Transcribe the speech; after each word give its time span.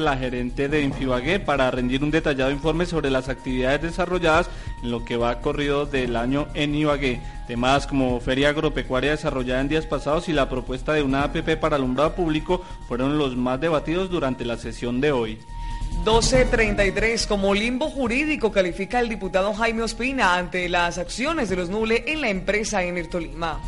la 0.00 0.16
gerente 0.16 0.68
de 0.68 0.82
Infibagué 0.82 1.38
para 1.40 1.70
rendir 1.70 2.02
un 2.02 2.10
detallado 2.10 2.50
informe 2.50 2.86
sobre 2.86 3.10
las 3.10 3.28
actividades 3.28 3.82
desarrolladas 3.82 4.48
en 4.82 4.90
lo 4.90 5.04
que 5.04 5.16
va 5.16 5.40
corrido 5.40 5.86
del 5.86 6.16
año 6.16 6.48
en 6.54 6.74
Ibagué. 6.74 7.20
Temas 7.46 7.86
como 7.86 8.20
feria 8.20 8.50
agropecuaria 8.50 9.10
desarrollada 9.10 9.60
en 9.60 9.68
días 9.68 9.86
pasados 9.86 10.28
y 10.28 10.32
la 10.32 10.48
propuesta 10.48 10.92
de 10.92 11.02
una 11.02 11.24
APP 11.24 11.58
para 11.60 11.76
alumbrado 11.76 12.14
público 12.14 12.64
fueron 12.88 13.18
los 13.18 13.36
más 13.36 13.60
debatidos 13.60 14.10
durante 14.10 14.44
la 14.44 14.56
sesión 14.56 15.00
de 15.00 15.12
hoy. 15.12 15.38
1233 16.04 17.26
como 17.26 17.52
limbo 17.52 17.90
jurídico 17.90 18.50
califica 18.50 18.98
el 19.00 19.10
diputado 19.10 19.52
Jaime 19.52 19.82
Ospina 19.82 20.36
ante 20.36 20.68
las 20.68 20.96
acciones 20.96 21.50
de 21.50 21.56
los 21.56 21.68
Nule 21.68 22.04
en 22.06 22.22
la 22.22 22.30
empresa 22.30 22.82
en 22.82 23.08
Tolima. 23.10 23.60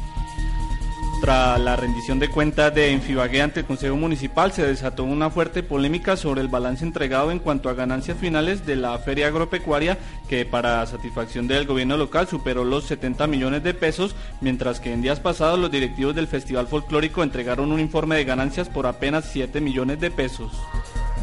Tras 1.24 1.58
la 1.58 1.74
rendición 1.74 2.18
de 2.18 2.28
cuentas 2.28 2.74
de 2.74 2.90
Enfibagué 2.90 3.40
ante 3.40 3.60
el 3.60 3.66
Consejo 3.66 3.96
Municipal, 3.96 4.52
se 4.52 4.66
desató 4.66 5.04
una 5.04 5.30
fuerte 5.30 5.62
polémica 5.62 6.18
sobre 6.18 6.42
el 6.42 6.48
balance 6.48 6.84
entregado 6.84 7.30
en 7.30 7.38
cuanto 7.38 7.70
a 7.70 7.72
ganancias 7.72 8.18
finales 8.18 8.66
de 8.66 8.76
la 8.76 8.98
feria 8.98 9.28
agropecuaria, 9.28 9.96
que 10.28 10.44
para 10.44 10.84
satisfacción 10.84 11.48
del 11.48 11.64
gobierno 11.64 11.96
local 11.96 12.28
superó 12.28 12.62
los 12.62 12.84
70 12.84 13.26
millones 13.26 13.62
de 13.62 13.72
pesos, 13.72 14.14
mientras 14.42 14.80
que 14.80 14.92
en 14.92 15.00
días 15.00 15.18
pasados 15.18 15.58
los 15.58 15.70
directivos 15.70 16.14
del 16.14 16.28
Festival 16.28 16.66
Folclórico 16.66 17.22
entregaron 17.22 17.72
un 17.72 17.80
informe 17.80 18.16
de 18.16 18.24
ganancias 18.24 18.68
por 18.68 18.86
apenas 18.86 19.24
7 19.32 19.62
millones 19.62 20.00
de 20.00 20.10
pesos. 20.10 20.52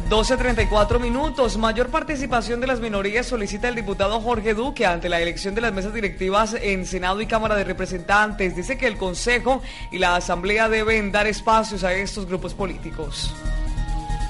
12.34 0.08 1.00
minutos. 1.00 1.56
Mayor 1.56 1.88
participación 1.88 2.60
de 2.60 2.66
las 2.66 2.80
minorías 2.80 3.26
solicita 3.26 3.68
el 3.68 3.74
diputado 3.74 4.20
Jorge 4.20 4.54
Duque 4.54 4.86
ante 4.86 5.08
la 5.08 5.20
elección 5.20 5.54
de 5.54 5.60
las 5.60 5.72
mesas 5.72 5.94
directivas 5.94 6.54
en 6.60 6.86
Senado 6.86 7.20
y 7.20 7.26
Cámara 7.26 7.56
de 7.56 7.64
Representantes. 7.64 8.56
Dice 8.56 8.76
que 8.76 8.86
el 8.86 8.96
Consejo 8.96 9.62
y 9.90 9.98
la 9.98 10.16
Asamblea 10.16 10.68
deben 10.68 11.12
dar 11.12 11.26
espacios 11.26 11.84
a 11.84 11.92
estos 11.94 12.26
grupos 12.26 12.54
políticos. 12.54 13.34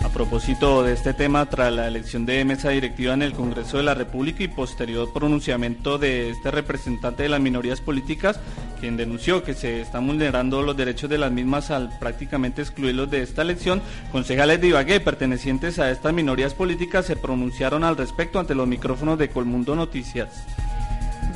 A 0.05 0.09
propósito 0.09 0.83
de 0.83 0.95
este 0.95 1.15
tema, 1.15 1.47
tras 1.47 1.73
la 1.73 1.87
elección 1.87 2.27
de 2.27 2.45
mesa 2.45 2.70
directiva 2.70 3.14
en 3.14 3.23
el 3.23 3.33
Congreso 3.33 3.77
de 3.77 3.84
la 3.84 3.95
República 3.95 4.42
y 4.42 4.48
posterior 4.48 5.12
pronunciamiento 5.12 5.97
de 5.97 6.31
este 6.31 6.51
representante 6.51 7.23
de 7.23 7.29
las 7.29 7.41
minorías 7.41 7.81
políticas, 7.81 8.41
quien 8.83 8.97
denunció 8.97 9.44
que 9.44 9.55
se 9.55 9.80
están 9.80 10.08
vulnerando 10.08 10.61
los 10.61 10.77
derechos 10.77 11.08
de 11.08 11.16
las 11.16 11.30
mismas 11.30 11.70
al 11.70 11.97
prácticamente 12.00 12.62
excluirlos 12.62 13.08
de 13.08 13.22
esta 13.22 13.42
elección, 13.42 13.80
concejales 14.11 14.61
de 14.61 14.66
Ibagué 14.66 14.98
pertenecientes 14.98 15.78
a 15.78 15.92
estas 15.92 16.12
minorías 16.12 16.52
políticas 16.52 17.06
se 17.06 17.14
pronunciaron 17.14 17.84
al 17.84 17.97
respecto 17.97 18.41
ante 18.41 18.56
los 18.56 18.66
micrófonos 18.66 19.20
de 19.20 19.28
Colmundo 19.28 19.77
Noticias. 19.77 20.30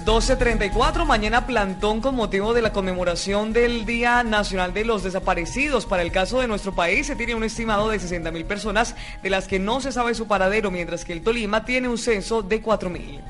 12.34, 0.05 1.07
mañana 1.07 1.47
plantón 1.47 2.01
con 2.01 2.17
motivo 2.17 2.53
de 2.53 2.63
la 2.63 2.73
conmemoración 2.73 3.53
del 3.53 3.87
Día 3.87 4.25
Nacional 4.25 4.75
de 4.75 4.85
los 4.85 5.05
Desaparecidos. 5.05 5.87
Para 5.87 6.03
el 6.03 6.11
caso 6.11 6.41
de 6.41 6.49
nuestro 6.49 6.75
país 6.75 7.07
se 7.07 7.15
tiene 7.15 7.37
un 7.37 7.45
estimado 7.45 7.89
de 7.89 8.01
60 8.01 8.29
mil 8.33 8.45
personas, 8.45 8.97
de 9.23 9.31
las 9.31 9.47
que 9.47 9.61
no 9.61 9.81
se 9.81 9.93
sabe 9.93 10.15
su 10.15 10.27
paradero, 10.27 10.73
mientras 10.73 11.05
que 11.05 11.13
el 11.13 11.23
Tolima 11.23 11.65
tiene 11.65 11.87
un 11.87 11.99
censo 11.99 12.43
de 12.43 12.61
4 12.61 12.91
mil. 12.91 13.21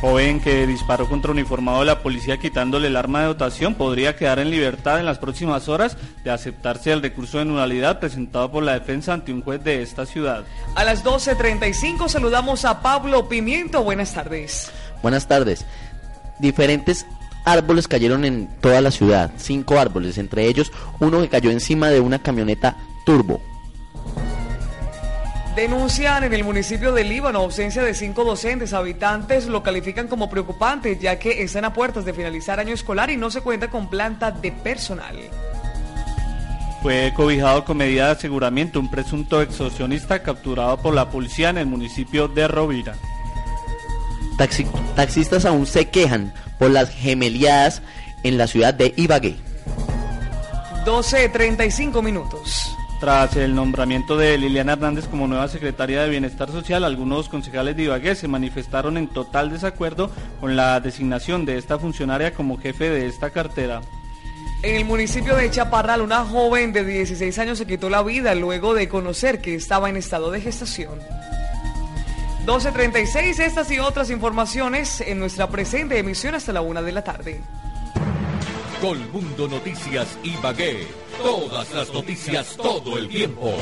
Joven 0.00 0.40
que 0.40 0.64
disparó 0.66 1.08
contra 1.08 1.32
uniformado 1.32 1.80
de 1.80 1.86
la 1.86 2.02
policía 2.04 2.38
quitándole 2.38 2.86
el 2.86 2.96
arma 2.96 3.22
de 3.22 3.26
dotación 3.26 3.74
podría 3.74 4.14
quedar 4.14 4.38
en 4.38 4.50
libertad 4.50 5.00
en 5.00 5.06
las 5.06 5.18
próximas 5.18 5.68
horas 5.68 5.96
de 6.22 6.30
aceptarse 6.30 6.92
el 6.92 7.02
recurso 7.02 7.38
de 7.38 7.46
nulidad 7.46 7.98
presentado 7.98 8.50
por 8.52 8.62
la 8.62 8.74
defensa 8.74 9.12
ante 9.12 9.32
un 9.32 9.42
juez 9.42 9.62
de 9.64 9.82
esta 9.82 10.06
ciudad. 10.06 10.44
A 10.76 10.84
las 10.84 11.04
12.35 11.04 12.08
saludamos 12.08 12.64
a 12.64 12.80
Pablo 12.80 13.28
Pimiento. 13.28 13.82
Buenas 13.82 14.14
tardes. 14.14 14.70
Buenas 15.02 15.26
tardes. 15.26 15.64
Diferentes 16.38 17.04
árboles 17.44 17.88
cayeron 17.88 18.24
en 18.24 18.48
toda 18.60 18.80
la 18.80 18.92
ciudad, 18.92 19.32
cinco 19.36 19.80
árboles, 19.80 20.16
entre 20.18 20.46
ellos 20.46 20.70
uno 21.00 21.20
que 21.20 21.28
cayó 21.28 21.50
encima 21.50 21.88
de 21.88 21.98
una 21.98 22.20
camioneta 22.20 22.76
turbo. 23.04 23.40
Denuncian 25.56 26.24
en 26.24 26.32
el 26.32 26.44
municipio 26.44 26.92
de 26.92 27.04
Líbano 27.04 27.40
ausencia 27.40 27.82
de 27.82 27.94
cinco 27.94 28.24
docentes. 28.24 28.72
Habitantes 28.72 29.46
lo 29.46 29.62
califican 29.62 30.08
como 30.08 30.30
preocupante 30.30 30.98
ya 30.98 31.18
que 31.18 31.42
están 31.42 31.64
a 31.64 31.72
puertas 31.72 32.04
de 32.04 32.14
finalizar 32.14 32.60
año 32.60 32.74
escolar 32.74 33.10
y 33.10 33.16
no 33.16 33.30
se 33.30 33.40
cuenta 33.40 33.68
con 33.68 33.88
planta 33.88 34.30
de 34.30 34.52
personal. 34.52 35.16
Fue 36.82 37.12
cobijado 37.16 37.64
con 37.64 37.76
medida 37.76 38.06
de 38.06 38.12
aseguramiento 38.12 38.78
un 38.78 38.90
presunto 38.90 39.42
extorsionista 39.42 40.22
capturado 40.22 40.76
por 40.76 40.94
la 40.94 41.10
policía 41.10 41.50
en 41.50 41.58
el 41.58 41.66
municipio 41.66 42.28
de 42.28 42.46
Rovira 42.46 42.94
taxistas 44.94 45.44
aún 45.44 45.66
se 45.66 45.88
quejan 45.88 46.32
por 46.58 46.70
las 46.70 46.90
gemeliadas 46.90 47.82
en 48.22 48.38
la 48.38 48.46
ciudad 48.46 48.72
de 48.72 48.94
Ibagué. 48.96 49.36
12.35 50.84 52.02
minutos. 52.02 52.77
Tras 53.00 53.36
el 53.36 53.54
nombramiento 53.54 54.16
de 54.16 54.36
Liliana 54.38 54.72
Hernández 54.72 55.06
como 55.06 55.28
nueva 55.28 55.46
secretaria 55.46 56.02
de 56.02 56.10
Bienestar 56.10 56.50
Social, 56.50 56.82
algunos 56.82 57.28
concejales 57.28 57.76
de 57.76 57.84
Ibagué 57.84 58.16
se 58.16 58.26
manifestaron 58.26 58.96
en 58.96 59.06
total 59.06 59.50
desacuerdo 59.50 60.10
con 60.40 60.56
la 60.56 60.80
designación 60.80 61.44
de 61.44 61.58
esta 61.58 61.78
funcionaria 61.78 62.34
como 62.34 62.58
jefe 62.58 62.90
de 62.90 63.06
esta 63.06 63.30
cartera. 63.30 63.82
En 64.64 64.74
el 64.74 64.84
municipio 64.84 65.36
de 65.36 65.48
Chaparral, 65.48 66.02
una 66.02 66.24
joven 66.24 66.72
de 66.72 66.84
16 66.84 67.38
años 67.38 67.58
se 67.58 67.66
quitó 67.68 67.88
la 67.88 68.02
vida 68.02 68.34
luego 68.34 68.74
de 68.74 68.88
conocer 68.88 69.40
que 69.40 69.54
estaba 69.54 69.88
en 69.88 69.96
estado 69.96 70.32
de 70.32 70.40
gestación. 70.40 70.98
12.36, 72.46 73.38
estas 73.38 73.70
y 73.70 73.78
otras 73.78 74.10
informaciones 74.10 75.00
en 75.02 75.20
nuestra 75.20 75.48
presente 75.48 75.98
emisión 75.98 76.34
hasta 76.34 76.52
la 76.52 76.62
una 76.62 76.82
de 76.82 76.90
la 76.90 77.04
tarde. 77.04 77.42
Colmundo 78.80 79.48
Noticias 79.48 80.16
y 80.22 80.36
Bagué. 80.36 80.86
Todas 81.20 81.74
las 81.74 81.92
noticias 81.92 82.56
todo 82.56 82.96
el 82.96 83.08
tiempo. 83.08 83.52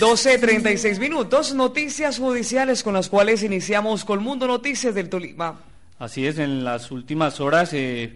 Doce 0.00 0.38
treinta 0.38 0.70
y 0.70 0.78
seis 0.78 0.98
minutos, 0.98 1.54
noticias 1.54 2.18
judiciales 2.18 2.82
con 2.82 2.94
las 2.94 3.10
cuales 3.10 3.42
iniciamos 3.42 4.06
Colmundo 4.06 4.46
Noticias 4.46 4.94
del 4.94 5.10
Tolima. 5.10 5.60
Así 5.98 6.26
es, 6.26 6.38
en 6.38 6.64
las 6.64 6.90
últimas 6.90 7.38
horas 7.40 7.70
eh, 7.72 8.14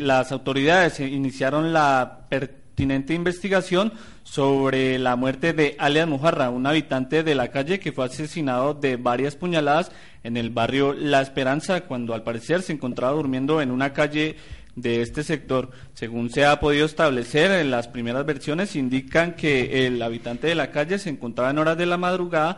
las 0.00 0.32
autoridades 0.32 0.98
iniciaron 0.98 1.72
la 1.72 2.26
pertinente 2.72 3.12
investigación 3.12 3.92
sobre 4.22 4.98
la 4.98 5.14
muerte 5.14 5.52
de 5.52 5.76
Alias 5.78 6.08
Mujarra, 6.08 6.48
un 6.48 6.66
habitante 6.66 7.22
de 7.22 7.34
la 7.34 7.48
calle 7.48 7.78
que 7.78 7.92
fue 7.92 8.06
asesinado 8.06 8.72
de 8.72 8.96
varias 8.96 9.36
puñaladas 9.36 9.92
en 10.24 10.38
el 10.38 10.48
barrio 10.48 10.94
La 10.94 11.20
Esperanza, 11.20 11.82
cuando 11.82 12.14
al 12.14 12.22
parecer 12.22 12.62
se 12.62 12.72
encontraba 12.72 13.12
durmiendo 13.12 13.60
en 13.60 13.70
una 13.70 13.92
calle 13.92 14.36
de 14.76 15.02
este 15.02 15.22
sector. 15.22 15.70
Según 15.94 16.30
se 16.30 16.44
ha 16.44 16.58
podido 16.60 16.86
establecer, 16.86 17.50
en 17.50 17.70
las 17.70 17.88
primeras 17.88 18.24
versiones 18.24 18.76
indican 18.76 19.34
que 19.34 19.86
el 19.86 20.00
habitante 20.02 20.46
de 20.46 20.54
la 20.54 20.70
calle 20.70 20.98
se 20.98 21.10
encontraba 21.10 21.50
en 21.50 21.58
horas 21.58 21.76
de 21.76 21.86
la 21.86 21.98
madrugada 21.98 22.56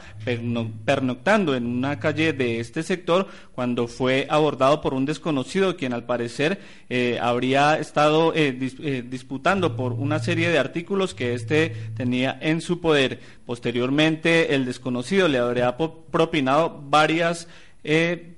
pernoctando 0.85 1.55
en 1.55 1.67
una 1.67 1.99
calle 1.99 2.33
de 2.33 2.61
este 2.61 2.83
sector 2.83 3.27
cuando 3.55 3.89
fue 3.89 4.27
abordado 4.31 4.81
por 4.81 4.95
un 4.95 5.05
desconocido 5.05 5.77
quien 5.77 5.93
al 5.93 6.05
parecer 6.05 6.61
eh, 6.89 7.19
habría 7.21 7.79
estado 7.79 8.33
eh, 8.35 8.57
eh, 8.81 9.05
disputando 9.07 9.77
por 9.77 9.93
una 9.93 10.19
serie 10.19 10.49
de 10.49 10.59
artículos 10.59 11.15
que 11.15 11.35
éste 11.35 11.71
tenía 11.97 12.39
en 12.41 12.61
su 12.61 12.81
poder. 12.81 13.21
Posteriormente, 13.47 14.55
el 14.55 14.65
desconocido 14.65 15.29
le 15.29 15.39
habría 15.39 15.77
propinado 15.77 16.83
varias 16.89 17.49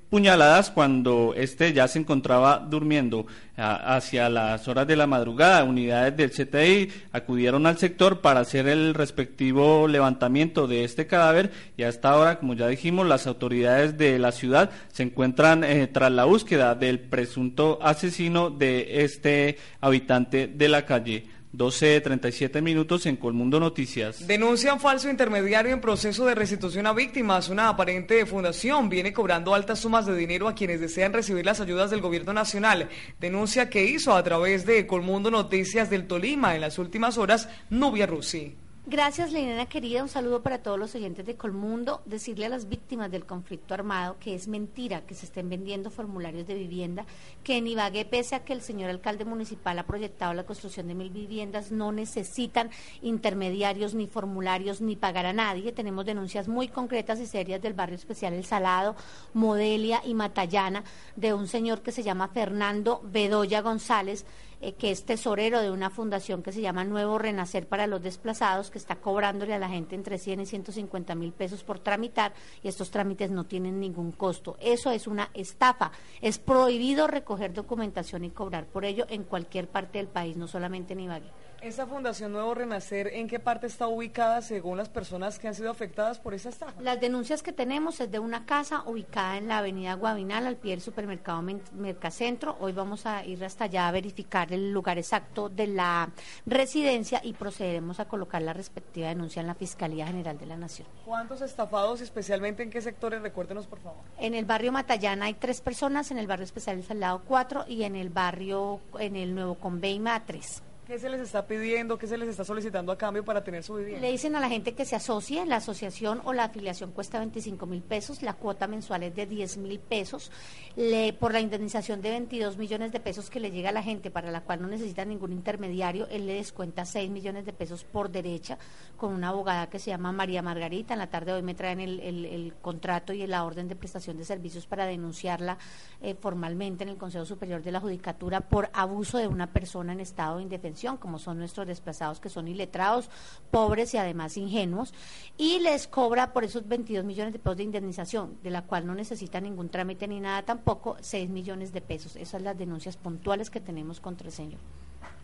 puñaladas 0.09 0.71
cuando 0.71 1.33
éste 1.35 1.73
ya 1.73 1.87
se 1.87 1.99
encontraba 1.99 2.59
durmiendo. 2.59 3.25
hacia 3.59 4.29
las 4.29 4.67
horas 4.67 4.85
de 4.85 4.95
la 4.95 5.07
madrugada, 5.07 5.63
unidades 5.63 6.15
del 6.15 6.29
CTI 6.29 6.91
acudieron 7.11 7.65
al 7.65 7.79
sector 7.79 8.21
para 8.21 8.41
hacer 8.41 8.67
el 8.67 8.93
respectivo 8.93 9.87
levantamiento 9.87 10.67
de 10.67 10.83
este 10.83 11.07
cadáver 11.07 11.51
y 11.75 11.81
hasta 11.81 12.11
ahora, 12.11 12.37
como 12.37 12.53
ya 12.53 12.67
dijimos, 12.67 13.07
las 13.07 13.25
autoridades 13.25 13.97
de 13.97 14.19
la 14.19 14.31
ciudad 14.31 14.69
se 14.93 15.01
encuentran 15.01 15.63
eh, 15.63 15.87
tras 15.87 16.11
la 16.11 16.25
búsqueda 16.25 16.75
del 16.75 16.99
presunto 16.99 17.79
asesino 17.81 18.51
de 18.51 19.03
este 19.03 19.57
habitante 19.81 20.45
de 20.45 20.69
la 20.69 20.85
calle. 20.85 21.25
12.37 21.53 22.61
minutos 22.61 23.05
en 23.05 23.15
Colmundo 23.15 23.59
Noticias. 23.59 24.27
Denuncian 24.27 24.79
falso 24.79 25.09
intermediario 25.09 25.71
en 25.73 25.81
proceso 25.81 26.25
de 26.25 26.35
restitución 26.35 26.87
a 26.87 26.93
víctimas. 26.93 27.49
Una 27.49 27.69
aparente 27.69 28.25
fundación 28.25 28.89
viene 28.89 29.13
cobrando 29.13 29.55
altas 29.55 29.79
sumas 29.79 30.05
de 30.05 30.15
dinero 30.15 30.47
a 30.47 30.55
quienes 30.55 30.81
desean 30.81 31.13
recibir 31.13 31.45
las 31.45 31.61
ayudas 31.61 31.89
del 31.89 32.01
gobierno 32.01 32.33
nacional. 32.33 32.89
Denuncia 33.19 33.69
que 33.69 33.85
hizo 33.85 34.15
a 34.15 34.23
través 34.23 34.65
de 34.65 34.85
Colmundo 34.85 35.31
Noticias 35.31 35.89
del 35.89 36.07
Tolima 36.07 36.55
en 36.55 36.61
las 36.61 36.77
últimas 36.77 37.17
horas 37.17 37.49
Nubia 37.69 38.05
Rusi. 38.05 38.55
Gracias, 38.89 39.33
Liliana 39.33 39.65
querida. 39.65 40.01
Un 40.01 40.07
saludo 40.07 40.41
para 40.41 40.59
todos 40.59 40.79
los 40.79 40.95
oyentes 40.95 41.25
de 41.25 41.35
Colmundo. 41.35 42.01
Decirle 42.05 42.45
a 42.45 42.49
las 42.49 42.69
víctimas 42.69 43.11
del 43.11 43.25
conflicto 43.25 43.73
armado 43.73 44.15
que 44.17 44.33
es 44.33 44.47
mentira 44.47 45.05
que 45.05 45.13
se 45.13 45.25
estén 45.25 45.49
vendiendo 45.49 45.91
formularios 45.91 46.47
de 46.47 46.53
vivienda, 46.53 47.05
que 47.43 47.57
en 47.57 47.67
Ibagué, 47.67 48.05
pese 48.05 48.35
a 48.35 48.45
que 48.45 48.53
el 48.53 48.61
señor 48.61 48.89
alcalde 48.89 49.25
municipal 49.25 49.77
ha 49.77 49.85
proyectado 49.85 50.33
la 50.33 50.45
construcción 50.45 50.87
de 50.87 50.95
mil 50.95 51.09
viviendas, 51.09 51.69
no 51.69 51.91
necesitan 51.91 52.69
intermediarios 53.01 53.93
ni 53.93 54.07
formularios 54.07 54.79
ni 54.79 54.95
pagar 54.95 55.25
a 55.25 55.33
nadie. 55.33 55.73
Tenemos 55.73 56.05
denuncias 56.05 56.47
muy 56.47 56.69
concretas 56.69 57.19
y 57.19 57.25
serias 57.25 57.61
del 57.61 57.73
barrio 57.73 57.97
especial 57.97 58.31
El 58.31 58.45
Salado, 58.45 58.95
Modelia 59.33 60.01
y 60.05 60.13
Matallana 60.13 60.85
de 61.17 61.33
un 61.33 61.49
señor 61.49 61.81
que 61.81 61.91
se 61.91 62.03
llama 62.03 62.29
Fernando 62.29 63.01
Bedoya 63.03 63.61
González 63.61 64.25
eh, 64.61 64.73
que 64.73 64.91
es 64.91 65.05
tesorero 65.05 65.61
de 65.61 65.71
una 65.71 65.89
fundación 65.89 66.43
que 66.43 66.51
se 66.51 66.61
llama 66.61 66.83
Nuevo 66.83 67.17
Renacer 67.17 67.67
para 67.67 67.87
los 67.87 68.01
Desplazados, 68.01 68.71
que 68.71 68.77
está 68.77 68.95
cobrándole 68.95 69.53
a 69.53 69.59
la 69.59 69.69
gente 69.69 69.95
entre 69.95 70.17
100 70.17 70.41
y 70.41 70.45
150 70.45 71.15
mil 71.15 71.31
pesos 71.31 71.63
por 71.63 71.79
tramitar 71.79 72.33
y 72.63 72.67
estos 72.67 72.91
trámites 72.91 73.31
no 73.31 73.45
tienen 73.45 73.79
ningún 73.79 74.11
costo. 74.11 74.57
Eso 74.59 74.91
es 74.91 75.07
una 75.07 75.29
estafa. 75.33 75.91
Es 76.21 76.39
prohibido 76.39 77.07
recoger 77.07 77.53
documentación 77.53 78.23
y 78.23 78.31
cobrar 78.31 78.65
por 78.65 78.85
ello 78.85 79.05
en 79.09 79.23
cualquier 79.23 79.67
parte 79.67 79.99
del 79.99 80.07
país, 80.07 80.37
no 80.37 80.47
solamente 80.47 80.93
en 80.93 81.01
Ibagué. 81.01 81.31
¿Esta 81.61 81.87
Fundación 81.87 82.31
Nuevo 82.31 82.53
Renacer 82.53 83.07
en 83.07 83.27
qué 83.27 83.39
parte 83.39 83.65
está 83.65 83.87
ubicada 83.87 84.41
según 84.41 84.77
las 84.77 84.89
personas 84.89 85.39
que 85.39 85.47
han 85.47 85.55
sido 85.55 85.71
afectadas 85.71 86.19
por 86.19 86.35
esa 86.35 86.49
estafa? 86.49 86.79
Las 86.81 87.01
denuncias 87.01 87.41
que 87.41 87.51
tenemos 87.51 87.99
es 87.99 88.11
de 88.11 88.19
una 88.19 88.45
casa 88.45 88.83
ubicada 88.85 89.37
en 89.37 89.47
la 89.47 89.57
avenida 89.57 89.95
Guavinal, 89.95 90.45
al 90.45 90.55
pie 90.55 90.71
del 90.71 90.81
supermercado 90.81 91.41
Mercacentro. 91.73 92.57
Hoy 92.59 92.73
vamos 92.73 93.07
a 93.07 93.25
ir 93.25 93.43
hasta 93.43 93.65
allá 93.65 93.87
a 93.87 93.91
verificar 93.91 94.53
el 94.53 94.71
lugar 94.71 94.99
exacto 94.99 95.49
de 95.49 95.67
la 95.67 96.09
residencia 96.45 97.21
y 97.23 97.33
procederemos 97.33 97.99
a 97.99 98.05
colocar 98.05 98.41
la 98.43 98.53
respectiva 98.53 99.07
denuncia 99.07 99.39
en 99.39 99.47
la 99.47 99.55
Fiscalía 99.55 100.05
General 100.05 100.37
de 100.37 100.45
la 100.45 100.57
Nación. 100.57 100.87
¿Cuántos 101.05 101.41
estafados, 101.41 102.01
especialmente 102.01 102.61
en 102.61 102.69
qué 102.69 102.81
sectores? 102.81 103.21
Recuérdenos, 103.21 103.65
por 103.65 103.79
favor. 103.79 104.03
En 104.19 104.35
el 104.35 104.45
barrio 104.45 104.71
Matallana 104.71 105.25
hay 105.25 105.33
tres 105.33 105.59
personas, 105.61 106.11
en 106.11 106.19
el 106.19 106.27
barrio 106.27 106.45
especial 106.45 106.77
El 106.77 106.83
Salado 106.83 107.23
cuatro 107.27 107.65
y 107.67 107.83
en 107.83 107.95
el 107.95 108.09
barrio, 108.09 108.79
en 108.99 109.15
el 109.15 109.33
Nuevo 109.33 109.55
Conveima 109.55 110.23
tres. 110.23 110.61
¿Qué 110.87 110.97
se 110.97 111.09
les 111.09 111.19
está 111.19 111.45
pidiendo? 111.45 111.97
¿Qué 111.97 112.07
se 112.07 112.17
les 112.17 112.29
está 112.29 112.45
solicitando 112.45 112.93
a 112.93 112.97
cambio 112.97 113.25
para 113.25 113.43
tener 113.43 113.61
su 113.61 113.73
vivienda? 113.73 113.99
Le 113.99 114.09
dicen 114.09 114.37
a 114.37 114.39
la 114.39 114.47
gente 114.47 114.73
que 114.73 114.85
se 114.85 114.95
asocie, 114.95 115.45
la 115.45 115.57
asociación 115.57 116.21
o 116.23 116.31
la 116.31 116.45
afiliación 116.45 116.93
cuesta 116.93 117.19
25 117.19 117.65
mil 117.65 117.81
pesos, 117.81 118.21
la 118.21 118.35
cuota 118.35 118.67
mensual 118.67 119.03
es 119.03 119.13
de 119.13 119.25
10 119.25 119.57
mil 119.57 119.79
pesos, 119.79 120.31
le, 120.77 121.11
por 121.11 121.33
la 121.33 121.41
indemnización 121.41 122.01
de 122.01 122.11
22 122.11 122.55
millones 122.55 122.93
de 122.93 123.01
pesos 123.01 123.29
que 123.29 123.41
le 123.41 123.51
llega 123.51 123.71
a 123.71 123.73
la 123.73 123.83
gente, 123.83 124.11
para 124.11 124.31
la 124.31 124.39
cual 124.39 124.61
no 124.61 124.69
necesita 124.69 125.03
ningún 125.03 125.33
intermediario, 125.33 126.07
él 126.07 126.25
le 126.25 126.35
descuenta 126.35 126.85
6 126.85 127.09
millones 127.09 127.45
de 127.45 127.51
pesos 127.51 127.83
por 127.83 128.09
derecha 128.09 128.57
con 128.95 129.11
una 129.11 129.27
abogada 129.27 129.69
que 129.69 129.79
se 129.79 129.89
llama 129.89 130.13
María 130.13 130.41
Margarita. 130.41 130.93
En 130.93 130.99
la 130.99 131.09
tarde 131.09 131.31
de 131.31 131.37
hoy 131.39 131.43
me 131.43 131.53
traen 131.53 131.81
el, 131.81 132.53
contrato 132.61 133.11
y 133.11 133.27
la 133.27 133.43
orden 133.43 133.67
de 133.67 133.75
prestación 133.75 134.15
de 134.15 134.23
servicios 134.23 134.65
para 134.65 134.85
denunciarla 134.85 135.57
eh, 136.01 136.15
formalmente 136.15 136.85
en 136.85 136.89
el 136.89 136.97
Consejo 136.97 137.25
Superior 137.25 137.61
de 137.61 137.73
la 137.73 137.81
Judicatura 137.81 138.39
por 138.39 138.69
abuso 138.71 139.17
de 139.17 139.27
una 139.27 139.47
persona 139.51 139.91
en 139.91 139.99
estado 139.99 140.37
de 140.37 140.43
indefensión 140.43 140.76
como 140.97 141.17
son 141.17 141.39
nuestros 141.39 141.65
desplazados 141.65 142.19
que 142.19 142.29
son 142.29 142.47
iletrados, 142.47 143.09
pobres 143.49 143.93
y 143.93 143.97
además 143.97 144.37
ingenuos, 144.37 144.93
y 145.37 145.59
les 145.59 145.87
cobra 145.87 146.33
por 146.33 146.43
esos 146.43 146.67
22 146.67 147.03
millones 147.03 147.33
de 147.33 147.39
pesos 147.39 147.57
de 147.57 147.63
indemnización, 147.63 148.37
de 148.43 148.51
la 148.51 148.61
cual 148.61 148.85
no 148.85 148.93
necesita 148.93 149.41
ningún 149.41 149.69
trámite 149.69 150.07
ni 150.07 150.19
nada 150.19 150.43
tampoco, 150.43 150.97
6 151.01 151.29
millones 151.29 151.73
de 151.73 151.81
pesos. 151.81 152.15
Esas 152.15 152.29
son 152.29 152.43
las 152.43 152.57
denuncias 152.57 152.97
puntuales 152.97 153.49
que 153.49 153.59
tenemos 153.59 153.99
contra 153.99 154.27
el 154.27 154.33
señor. 154.33 154.59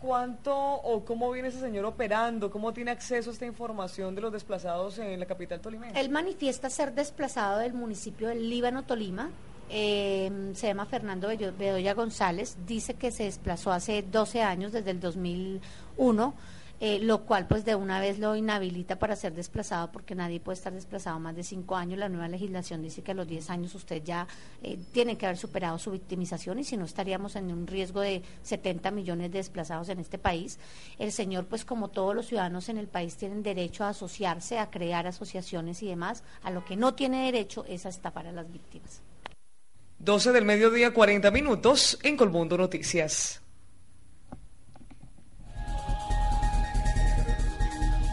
¿Cuánto 0.00 0.54
o 0.54 1.02
cómo 1.04 1.30
viene 1.30 1.48
ese 1.48 1.60
señor 1.60 1.86
operando? 1.86 2.50
¿Cómo 2.50 2.74
tiene 2.74 2.90
acceso 2.90 3.30
a 3.30 3.32
esta 3.32 3.46
información 3.46 4.14
de 4.14 4.20
los 4.20 4.32
desplazados 4.32 4.98
en 4.98 5.18
la 5.18 5.24
capital 5.24 5.60
tolimense? 5.60 5.98
Él 5.98 6.10
manifiesta 6.10 6.68
ser 6.68 6.92
desplazado 6.92 7.60
del 7.60 7.72
municipio 7.72 8.28
del 8.28 8.50
Líbano, 8.50 8.82
Tolima, 8.82 9.30
eh, 9.70 10.52
se 10.54 10.66
llama 10.66 10.86
Fernando 10.86 11.28
Bedoya 11.28 11.94
González, 11.94 12.56
dice 12.66 12.94
que 12.94 13.10
se 13.10 13.24
desplazó 13.24 13.72
hace 13.72 14.02
12 14.02 14.42
años, 14.42 14.72
desde 14.72 14.90
el 14.90 15.00
2001, 15.00 16.34
eh, 16.80 16.98
lo 17.00 17.24
cual 17.24 17.46
pues 17.46 17.64
de 17.64 17.76
una 17.76 18.00
vez 18.00 18.18
lo 18.18 18.34
inhabilita 18.34 18.98
para 18.98 19.14
ser 19.14 19.32
desplazado 19.32 19.92
porque 19.92 20.14
nadie 20.14 20.40
puede 20.40 20.56
estar 20.56 20.72
desplazado 20.72 21.18
más 21.20 21.36
de 21.36 21.44
5 21.44 21.76
años. 21.76 21.98
La 21.98 22.08
nueva 22.08 22.28
legislación 22.28 22.82
dice 22.82 23.02
que 23.02 23.12
a 23.12 23.14
los 23.14 23.28
10 23.28 23.48
años 23.50 23.74
usted 23.74 24.02
ya 24.02 24.26
eh, 24.62 24.78
tiene 24.92 25.16
que 25.16 25.26
haber 25.26 25.38
superado 25.38 25.78
su 25.78 25.92
victimización 25.92 26.58
y 26.58 26.64
si 26.64 26.76
no 26.76 26.84
estaríamos 26.84 27.36
en 27.36 27.52
un 27.52 27.66
riesgo 27.66 28.00
de 28.00 28.22
70 28.42 28.90
millones 28.90 29.30
de 29.30 29.38
desplazados 29.38 29.88
en 29.88 30.00
este 30.00 30.18
país. 30.18 30.58
El 30.98 31.12
señor 31.12 31.46
pues 31.46 31.64
como 31.64 31.88
todos 31.88 32.14
los 32.14 32.26
ciudadanos 32.26 32.68
en 32.68 32.78
el 32.78 32.88
país 32.88 33.16
tienen 33.16 33.42
derecho 33.42 33.84
a 33.84 33.90
asociarse, 33.90 34.58
a 34.58 34.70
crear 34.70 35.06
asociaciones 35.06 35.82
y 35.82 35.86
demás, 35.86 36.24
a 36.42 36.50
lo 36.50 36.64
que 36.64 36.76
no 36.76 36.94
tiene 36.94 37.24
derecho 37.24 37.64
es 37.66 37.86
a 37.86 37.88
estafar 37.88 38.26
a 38.26 38.32
las 38.32 38.52
víctimas. 38.52 39.00
12 40.04 40.32
del 40.32 40.44
mediodía, 40.44 40.92
40 40.92 41.30
minutos 41.30 41.98
en 42.02 42.18
Colmundo 42.18 42.58
Noticias. 42.58 43.40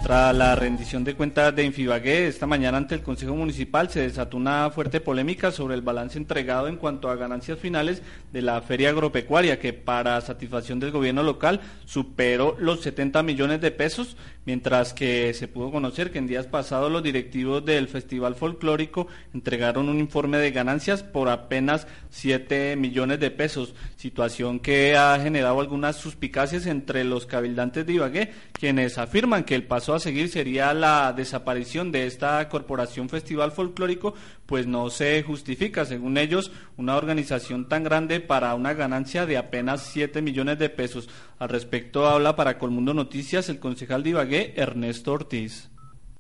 Tras 0.02 0.36
la 0.36 0.56
rendición 0.56 1.04
de 1.04 1.16
cuentas 1.16 1.56
de 1.56 1.64
Infibagué 1.64 2.28
esta 2.28 2.48
mañana 2.48 2.78
ante 2.78 2.96
el 2.96 3.04
Consejo 3.04 3.36
Municipal 3.36 3.90
se 3.90 4.00
desató 4.00 4.38
una 4.38 4.72
fuerte 4.72 5.00
polémica 5.00 5.52
sobre 5.52 5.76
el 5.76 5.82
balance 5.82 6.18
entregado 6.18 6.68
en 6.68 6.78
cuanto 6.78 7.10
a 7.10 7.16
ganancias 7.16 7.60
finales 7.60 8.02
de 8.32 8.42
la 8.42 8.62
feria 8.62 8.90
agropecuaria 8.90 9.60
que 9.60 9.74
para 9.74 10.20
satisfacción 10.22 10.80
del 10.80 10.92
gobierno 10.92 11.24
local 11.24 11.62
superó 11.86 12.56
los 12.58 12.82
70 12.82 13.22
millones 13.22 13.62
de 13.62 13.72
pesos, 13.72 14.18
mientras 14.46 14.94
que 14.94 15.34
se 15.34 15.48
pudo 15.48 15.72
conocer 15.72 16.12
que 16.12 16.18
en 16.18 16.28
días 16.28 16.48
pasados 16.48 16.92
los 16.92 17.04
directivos 17.04 17.64
del 17.64 17.88
Festival 17.88 18.36
Folclórico 18.36 19.08
entregaron 19.34 19.90
un 19.90 20.00
informe 20.00 20.38
de 20.38 20.52
ganancias 20.52 21.04
por 21.04 21.30
apenas 21.30 21.88
7 22.10 22.76
millones 22.76 23.20
de 23.20 23.32
pesos, 23.32 23.76
situación 23.96 24.60
que 24.60 24.96
ha 24.96 25.20
generado 25.20 25.60
algunas 25.60 25.96
suspicacias 25.96 26.66
entre 26.66 27.04
los 27.04 27.26
cabildantes 27.26 27.86
de 27.86 27.94
Ibagué, 27.94 28.32
quienes 28.52 28.98
afirman 28.98 29.44
que 29.44 29.56
el 29.56 29.64
paso 29.64 29.94
a 29.94 30.00
seguir 30.00 30.30
sería 30.30 30.74
la 30.74 31.14
desaparición 31.14 31.92
de 31.92 32.08
esta 32.08 32.48
corporación 32.50 33.10
festival 33.10 33.52
folclórico, 33.52 34.14
pues 34.46 34.68
no 34.68 34.90
se 34.90 35.24
justifica, 35.24 35.86
según 35.86 36.18
ellos, 36.18 36.52
una 36.78 36.98
organización 36.98 37.70
tan 37.70 37.84
grande 37.84 38.20
para 38.20 38.54
una 38.56 38.74
ganancia 38.74 39.26
de 39.26 39.38
apenas 39.38 39.84
7 39.94 40.22
millones 40.22 40.60
de 40.60 40.70
pesos. 40.70 41.08
Al 41.42 41.50
respecto 41.50 42.06
habla 42.06 42.36
para 42.36 42.60
Colmundo 42.60 42.94
Noticias 42.94 43.50
el 43.50 43.60
concejal 43.60 44.04
de 44.04 44.12
Ibagué, 44.12 44.54
Ernesto 44.58 45.12
Ortiz. 45.12 45.72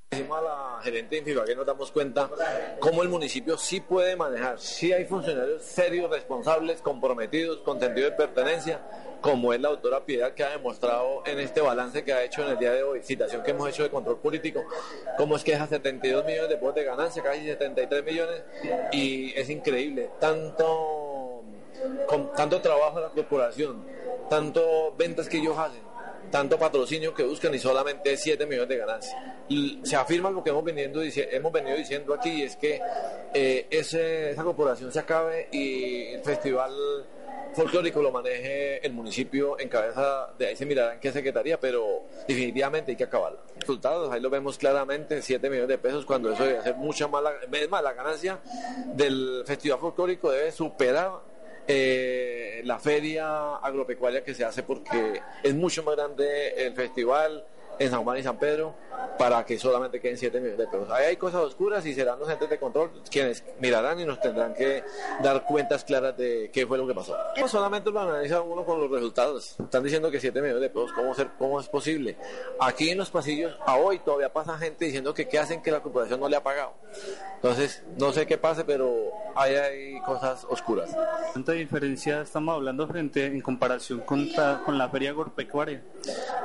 Encima 0.09 0.39
a 0.39 0.41
la 0.41 0.79
gerente 0.81 1.11
de 1.11 1.19
Infibagué 1.19 1.55
nos 1.55 1.67
damos 1.67 1.91
cuenta 1.91 2.27
cómo 2.79 3.03
el 3.03 3.09
municipio 3.09 3.55
sí 3.55 3.81
puede 3.81 4.15
manejar, 4.15 4.59
sí 4.59 4.91
hay 4.91 5.05
funcionarios 5.05 5.61
serios, 5.61 6.09
responsables, 6.09 6.81
comprometidos, 6.81 7.59
con 7.59 7.79
sentido 7.79 8.09
de 8.09 8.15
pertenencia, 8.15 8.81
como 9.21 9.53
es 9.53 9.61
la 9.61 9.69
doctora 9.69 10.03
Piedad 10.03 10.33
que 10.33 10.43
ha 10.43 10.49
demostrado 10.49 11.21
en 11.27 11.39
este 11.39 11.61
balance 11.61 12.03
que 12.03 12.13
ha 12.13 12.23
hecho 12.23 12.41
en 12.41 12.53
el 12.53 12.57
día 12.57 12.71
de 12.71 12.81
hoy, 12.81 13.03
citación 13.03 13.43
que 13.43 13.51
hemos 13.51 13.69
hecho 13.69 13.83
de 13.83 13.91
control 13.91 14.17
político, 14.17 14.63
cómo 15.17 15.35
es 15.35 15.43
que 15.43 15.53
es 15.53 15.61
a 15.61 15.67
72 15.67 16.25
millones 16.25 16.49
de 16.49 16.57
pesos 16.57 16.73
de 16.73 16.83
ganancia, 16.83 17.21
casi 17.21 17.45
73 17.45 18.03
millones, 18.03 18.41
y 18.91 19.33
es 19.35 19.51
increíble, 19.51 20.09
tanto, 20.19 21.10
con, 22.07 22.33
tanto 22.33 22.61
trabajo 22.61 22.97
en 22.97 23.03
la 23.03 23.09
corporación, 23.09 23.85
tanto 24.29 24.93
ventas 24.97 25.27
que 25.27 25.37
ellos 25.37 25.57
hacen, 25.57 25.81
tanto 26.29 26.57
patrocinio 26.57 27.13
que 27.13 27.23
buscan 27.23 27.53
y 27.53 27.59
solamente 27.59 28.15
7 28.15 28.45
millones 28.45 28.69
de 28.69 28.77
ganancias. 28.77 29.15
Y 29.49 29.79
se 29.83 29.95
afirma 29.95 30.29
lo 30.29 30.43
que 30.43 30.49
hemos 30.49 30.63
venido, 30.63 31.01
hemos 31.01 31.51
venido 31.51 31.75
diciendo 31.75 32.13
aquí, 32.13 32.43
es 32.43 32.55
que 32.55 32.81
eh, 33.33 33.67
esa 33.69 34.43
corporación 34.43 34.91
se 34.91 34.99
acabe 34.99 35.47
y 35.51 36.13
el 36.13 36.23
festival 36.23 36.71
folclórico 37.53 38.01
lo 38.01 38.11
maneje 38.11 38.85
el 38.85 38.93
municipio 38.93 39.59
en 39.59 39.67
cabeza 39.67 40.29
de 40.37 40.47
ahí 40.47 40.55
se 40.55 40.65
mirará 40.65 40.93
en 40.93 40.99
qué 40.99 41.11
secretaría, 41.11 41.59
pero 41.59 42.03
definitivamente 42.27 42.91
hay 42.91 42.97
que 42.97 43.03
acabarlo. 43.03 43.39
Resultados, 43.59 44.11
ahí 44.11 44.21
lo 44.21 44.29
vemos 44.29 44.57
claramente, 44.57 45.21
7 45.21 45.49
millones 45.49 45.69
de 45.69 45.77
pesos, 45.77 46.05
cuando 46.05 46.31
eso 46.31 46.43
debe 46.43 46.61
ser 46.61 46.75
mucha 46.75 47.07
mala, 47.07 47.33
es 47.51 47.69
más, 47.69 47.83
la 47.83 47.93
ganancia 47.93 48.39
del 48.93 49.43
festival 49.45 49.79
folclórico 49.79 50.31
debe 50.31 50.51
superar 50.51 51.11
eh, 51.73 52.61
la 52.65 52.79
feria 52.79 53.55
agropecuaria 53.55 54.23
que 54.23 54.33
se 54.33 54.43
hace 54.43 54.63
porque 54.63 55.21
es 55.41 55.55
mucho 55.55 55.83
más 55.83 55.95
grande 55.95 56.65
el 56.65 56.73
festival, 56.73 57.45
en 57.79 57.89
San 57.89 58.03
Juan 58.03 58.17
y 58.17 58.23
San 58.23 58.37
Pedro 58.37 58.75
para 59.17 59.45
que 59.45 59.57
solamente 59.57 59.99
queden 59.99 60.17
7 60.17 60.39
millones 60.39 60.57
de 60.57 60.67
pesos. 60.67 60.89
Ahí 60.89 61.05
hay 61.05 61.17
cosas 61.17 61.41
oscuras 61.41 61.85
y 61.85 61.93
serán 61.93 62.19
los 62.19 62.29
entes 62.29 62.49
de 62.49 62.59
control 62.59 62.91
quienes 63.09 63.43
mirarán 63.59 63.99
y 63.99 64.05
nos 64.05 64.19
tendrán 64.19 64.53
que 64.53 64.83
dar 65.21 65.45
cuentas 65.45 65.83
claras 65.83 66.17
de 66.17 66.49
qué 66.51 66.65
fue 66.65 66.77
lo 66.77 66.87
que 66.87 66.93
pasó. 66.93 67.15
No 67.37 67.47
solamente 67.47 67.91
lo 67.91 67.99
analiza 67.99 68.41
uno 68.41 68.65
con 68.65 68.79
los 68.79 68.89
resultados. 68.89 69.55
Están 69.59 69.83
diciendo 69.83 70.09
que 70.11 70.19
7 70.19 70.41
millones 70.41 70.61
de 70.61 70.69
pesos, 70.69 70.91
¿cómo, 70.93 71.13
ser, 71.13 71.29
¿cómo 71.37 71.59
es 71.59 71.67
posible? 71.67 72.17
Aquí 72.59 72.89
en 72.89 72.97
los 72.97 73.09
pasillos, 73.09 73.55
a 73.65 73.77
hoy 73.77 73.99
todavía 73.99 74.31
pasa 74.31 74.57
gente 74.57 74.85
diciendo 74.85 75.13
que 75.13 75.27
qué 75.27 75.39
hacen 75.39 75.61
que 75.61 75.71
la 75.71 75.81
corporación 75.81 76.19
no 76.19 76.29
le 76.29 76.35
ha 76.35 76.43
pagado. 76.43 76.73
Entonces, 77.35 77.83
no 77.97 78.11
sé 78.11 78.27
qué 78.27 78.37
pase, 78.37 78.63
pero 78.63 79.11
ahí 79.35 79.55
hay 79.55 80.01
cosas 80.01 80.45
oscuras. 80.47 80.95
¿Cuánta 81.31 81.53
diferencia 81.53 82.21
estamos 82.21 82.53
hablando 82.53 82.87
frente 82.87 83.25
en 83.25 83.41
comparación 83.41 84.01
con, 84.01 84.29
con 84.65 84.77
la 84.77 84.89
feria 84.89 85.09
agropecuaria? 85.09 85.81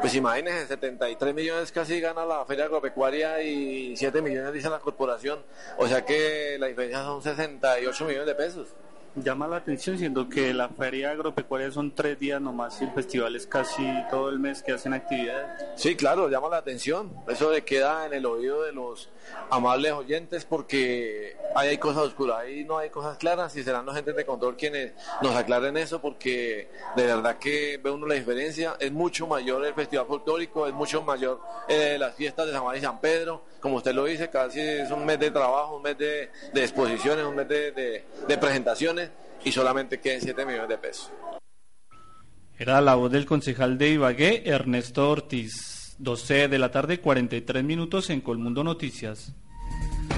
Pues 0.01 0.15
imagínense, 0.15 0.67
73 0.67 1.35
millones 1.35 1.73
casi 1.73 2.01
gana 2.01 2.25
la 2.25 2.46
feria 2.47 2.65
agropecuaria 2.65 3.43
y 3.43 3.97
7 3.97 4.23
millones 4.23 4.53
dice 4.53 4.71
la 4.71 4.79
corporación, 4.79 5.41
o 5.79 5.87
sea 5.87 6.05
que 6.05 6.57
la 6.59 6.67
diferencia 6.67 7.03
son 7.03 7.23
68 7.23 8.05
millones 8.05 8.27
de 8.27 8.35
pesos 8.35 8.69
llama 9.17 9.47
la 9.49 9.57
atención, 9.57 9.99
siendo 9.99 10.29
que 10.29 10.53
la 10.53 10.69
feria 10.69 11.11
agropecuaria 11.11 11.71
son 11.71 11.95
tres 11.95 12.19
días 12.19 12.41
nomás 12.41 12.81
y 12.81 12.85
el 12.85 12.93
festival 12.93 13.35
es 13.35 13.47
casi 13.47 13.87
todo 14.11 14.29
el 14.29 14.39
mes 14.39 14.63
que 14.63 14.73
hacen 14.73 14.93
actividades. 14.93 15.65
Sí, 15.77 15.97
claro, 15.97 16.29
llama 16.29 16.49
la 16.49 16.59
atención. 16.59 17.13
Eso 17.29 17.51
le 17.51 17.65
queda 17.65 18.07
en 18.07 18.13
el 18.13 18.27
oído 18.27 18.63
de 18.63 18.73
los 18.73 19.09
amables 19.51 19.93
oyentes 19.93 20.45
porque 20.45 21.37
ahí 21.55 21.71
hay 21.71 21.79
cosas 21.79 22.05
oscuras, 22.05 22.39
ahí 22.41 22.65
no 22.65 22.79
hay 22.79 22.91
cosas 22.91 23.17
claras 23.19 23.57
y 23.57 23.63
serán 23.63 23.87
los 23.87 23.95
agentes 23.95 24.17
de 24.17 24.27
control 24.27 24.57
quienes 24.57 24.93
nos 25.23 25.35
aclaren 25.35 25.77
eso 25.77 26.01
porque 26.01 26.69
de 26.95 27.07
verdad 27.07 27.39
que 27.39 27.81
ve 27.83 27.91
uno 27.91 28.07
la 28.07 28.15
diferencia. 28.15 28.77
Es 28.79 28.93
mucho 28.93 29.27
mayor 29.27 29.65
el 29.65 29.75
festival 29.75 30.07
folclórico, 30.07 30.67
es 30.67 30.75
mucho 30.75 31.03
mayor 31.03 31.41
eh, 31.69 31.97
las 31.99 32.15
fiestas 32.15 32.47
de 32.47 32.53
San 32.53 32.63
Juan 32.63 32.77
y 32.77 32.81
San 32.81 33.01
Pedro. 33.01 33.45
Como 33.61 33.77
usted 33.77 33.95
lo 33.95 34.05
dice, 34.05 34.29
casi 34.29 34.61
es 34.61 34.91
un 34.91 35.05
mes 35.05 35.19
de 35.19 35.31
trabajo, 35.31 35.77
un 35.77 35.83
mes 35.83 35.99
de, 35.99 36.31
exposiciones, 36.55 37.25
un 37.25 37.35
mes 37.35 37.49
de 37.49 38.05
presentaciones 38.39 39.06
y 39.47 39.53
solamente 39.53 40.01
queden 40.01 40.21
7 40.21 40.45
millones 40.45 40.69
de 40.69 40.79
pesos. 40.79 41.13
Era 42.59 42.81
la 42.81 42.97
voz 42.97 43.13
del 43.13 43.27
concejal 43.27 43.79
de 43.79 43.91
Ibagué, 43.91 44.43
Ernesto 44.45 45.09
Ortiz. 45.09 45.95
12 45.99 46.49
de 46.49 46.59
la 46.59 46.73
tarde, 46.73 47.01
43 47.01 47.63
minutos 47.63 48.11
en 48.11 48.21
Colmundo 48.21 48.65
Noticias. 48.65 49.35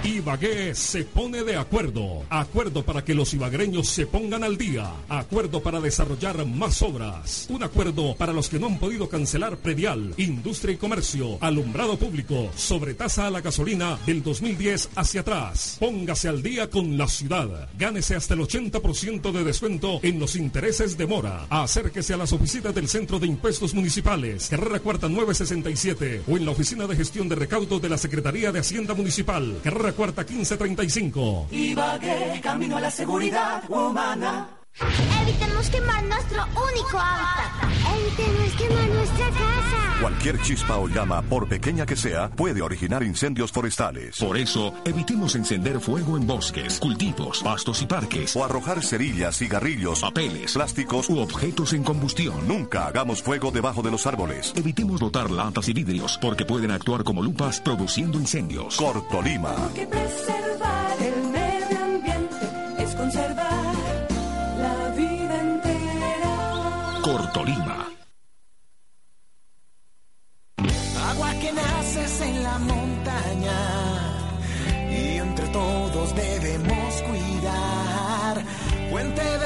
Ibagué 0.04 0.74
se 0.74 1.04
pone 1.04 1.44
de 1.44 1.56
acuerdo. 1.56 2.24
Acuerdo 2.30 2.84
para 2.84 3.04
que 3.04 3.14
los 3.14 3.34
ibagreños 3.34 3.88
se 3.88 4.06
pongan 4.06 4.44
al 4.44 4.56
día. 4.56 4.92
Acuerdo 5.08 5.62
para 5.62 5.80
desarrollar 5.80 6.44
más 6.46 6.82
obras. 6.82 7.46
Un 7.50 7.62
acuerdo 7.62 8.14
para 8.16 8.32
los 8.32 8.48
que 8.48 8.58
no 8.58 8.66
han 8.66 8.78
podido 8.78 9.08
cancelar 9.08 9.56
predial, 9.58 10.14
industria 10.16 10.74
y 10.74 10.76
comercio, 10.76 11.38
alumbrado 11.40 11.98
público, 11.98 12.50
sobretasa 12.56 13.26
a 13.26 13.30
la 13.30 13.40
gasolina 13.40 13.98
del 14.06 14.22
2010 14.22 14.90
hacia 14.94 15.22
atrás. 15.22 15.76
Póngase 15.80 16.28
al 16.28 16.42
día 16.42 16.68
con 16.70 16.96
la 16.96 17.08
ciudad. 17.08 17.68
Gánese 17.78 18.14
hasta 18.14 18.34
el 18.34 18.40
80% 18.40 19.32
de 19.32 19.44
descuento 19.44 20.00
en 20.02 20.18
los 20.18 20.36
intereses 20.36 20.96
de 20.96 21.06
mora. 21.06 21.46
Acérquese 21.50 22.14
a 22.14 22.18
las 22.18 22.32
oficinas 22.32 22.74
del 22.74 22.88
Centro 22.88 23.18
de 23.18 23.26
Impuestos 23.26 23.74
Municipales, 23.74 24.48
Carrera 24.48 24.80
Cuarta 24.80 25.08
967 25.08 26.22
o 26.28 26.36
en 26.36 26.44
la 26.44 26.52
Oficina 26.52 26.86
de 26.86 26.96
Gestión 26.96 27.28
de 27.28 27.36
Recaudo 27.36 27.78
de 27.78 27.88
la 27.88 27.98
Secretaría 27.98 28.52
de 28.52 28.60
Hacienda 28.60 28.94
Municipal, 28.94 29.58
Carrera 29.62 29.77
Cuarta 29.78 30.24
1535. 30.24 31.48
Ibagué, 31.52 32.40
camino 32.42 32.76
a 32.76 32.80
la 32.80 32.90
seguridad 32.90 33.62
humana. 33.68 34.57
Evitemos 34.80 35.70
quemar 35.70 36.04
nuestro 36.04 36.42
único 36.44 36.98
hábitat. 36.98 37.70
Evitemos 37.98 38.52
quemar 38.54 38.88
nuestra 38.88 39.26
casa. 39.30 40.00
Cualquier 40.00 40.40
chispa 40.42 40.76
o 40.76 40.88
llama, 40.88 41.22
por 41.22 41.48
pequeña 41.48 41.84
que 41.84 41.96
sea, 41.96 42.30
puede 42.30 42.62
originar 42.62 43.02
incendios 43.02 43.50
forestales. 43.50 44.18
Por 44.18 44.36
eso, 44.36 44.72
evitemos 44.84 45.34
encender 45.34 45.80
fuego 45.80 46.16
en 46.16 46.26
bosques, 46.26 46.78
cultivos, 46.78 47.42
pastos 47.42 47.82
y 47.82 47.86
parques. 47.86 48.36
O 48.36 48.44
arrojar 48.44 48.84
cerillas, 48.84 49.38
cigarrillos, 49.38 50.00
papeles, 50.00 50.54
plásticos 50.54 51.10
u 51.10 51.18
objetos 51.18 51.72
en 51.72 51.82
combustión. 51.82 52.46
Nunca 52.46 52.86
hagamos 52.86 53.20
fuego 53.20 53.50
debajo 53.50 53.82
de 53.82 53.90
los 53.90 54.06
árboles. 54.06 54.52
Evitemos 54.54 55.00
botar 55.00 55.30
latas 55.30 55.68
y 55.68 55.72
vidrios, 55.72 56.18
porque 56.22 56.44
pueden 56.44 56.70
actuar 56.70 57.02
como 57.02 57.22
lupas 57.22 57.60
produciendo 57.60 58.18
incendios. 58.18 58.76
Cortolima. 58.76 59.54
Tolima. 59.74 60.57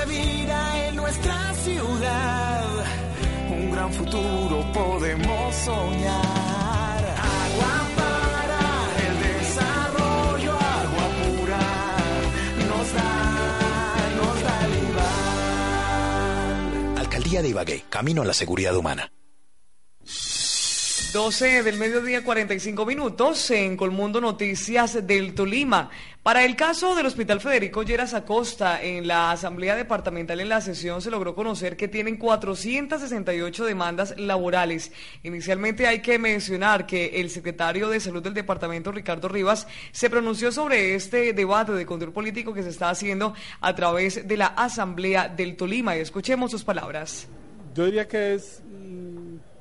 Vida 0.06 0.88
en 0.88 0.97
nuestra 0.97 1.54
ciudad, 1.54 2.64
un 3.50 3.71
gran 3.71 3.92
futuro 3.92 4.73
podemos 4.73 5.54
soñar. 5.54 7.04
Agua 7.44 7.88
para 7.97 8.61
el 9.06 9.14
desarrollo, 9.23 10.52
agua 10.52 11.06
pura 11.21 11.64
nos 12.68 12.87
da, 12.94 13.12
nos 14.16 14.37
da 14.42 14.56
Alcaldía 17.00 17.42
de 17.42 17.49
Ibagué, 17.49 17.85
camino 17.88 18.23
a 18.23 18.25
la 18.25 18.35
seguridad 18.35 18.76
humana. 18.76 19.12
12 21.12 21.62
del 21.62 21.76
mediodía, 21.76 22.25
45 22.25 22.87
minutos 22.87 23.50
en 23.50 23.76
Colmundo 23.76 24.19
Noticias 24.19 25.07
del 25.07 25.35
Tolima. 25.35 25.90
Para 26.23 26.42
el 26.42 26.57
caso 26.57 26.95
del 26.95 27.04
Hospital 27.04 27.38
Federico 27.38 27.83
Lleras 27.83 28.14
Acosta, 28.14 28.83
en 28.83 29.07
la 29.07 29.31
Asamblea 29.31 29.76
Departamental 29.76 30.40
en 30.40 30.49
la 30.49 30.62
sesión 30.62 31.02
se 31.02 31.11
logró 31.11 31.35
conocer 31.35 31.76
que 31.76 31.87
tienen 31.87 32.16
468 32.16 33.66
demandas 33.66 34.19
laborales. 34.19 34.90
Inicialmente 35.23 35.87
hay 35.87 36.00
que 36.00 36.19
mencionar 36.19 36.87
que 36.87 37.21
el 37.21 37.28
secretario 37.28 37.90
de 37.90 38.00
Salud 38.00 38.23
del 38.23 38.33
departamento, 38.33 38.90
Ricardo 38.90 39.28
Rivas, 39.28 39.66
se 39.90 40.09
pronunció 40.09 40.50
sobre 40.50 40.95
este 40.95 41.35
debate 41.35 41.73
de 41.73 41.85
control 41.85 42.14
político 42.14 42.54
que 42.54 42.62
se 42.62 42.71
está 42.71 42.88
haciendo 42.88 43.35
a 43.61 43.75
través 43.75 44.26
de 44.26 44.37
la 44.38 44.47
Asamblea 44.47 45.28
del 45.28 45.57
Tolima. 45.57 45.95
Escuchemos 45.95 46.50
sus 46.50 46.64
palabras. 46.64 47.28
Yo 47.75 47.85
diría 47.85 48.09
que 48.09 48.35
es 48.35 48.62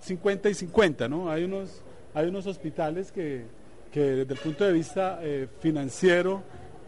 50 0.01 0.49
y 0.49 0.53
50, 0.53 1.07
¿no? 1.07 1.29
Hay 1.29 1.43
unos, 1.43 1.81
hay 2.13 2.27
unos 2.27 2.47
hospitales 2.47 3.11
que, 3.11 3.45
desde 3.93 4.33
el 4.33 4.39
punto 4.39 4.63
de 4.63 4.73
vista 4.73 5.19
eh, 5.21 5.47
financiero 5.59 6.41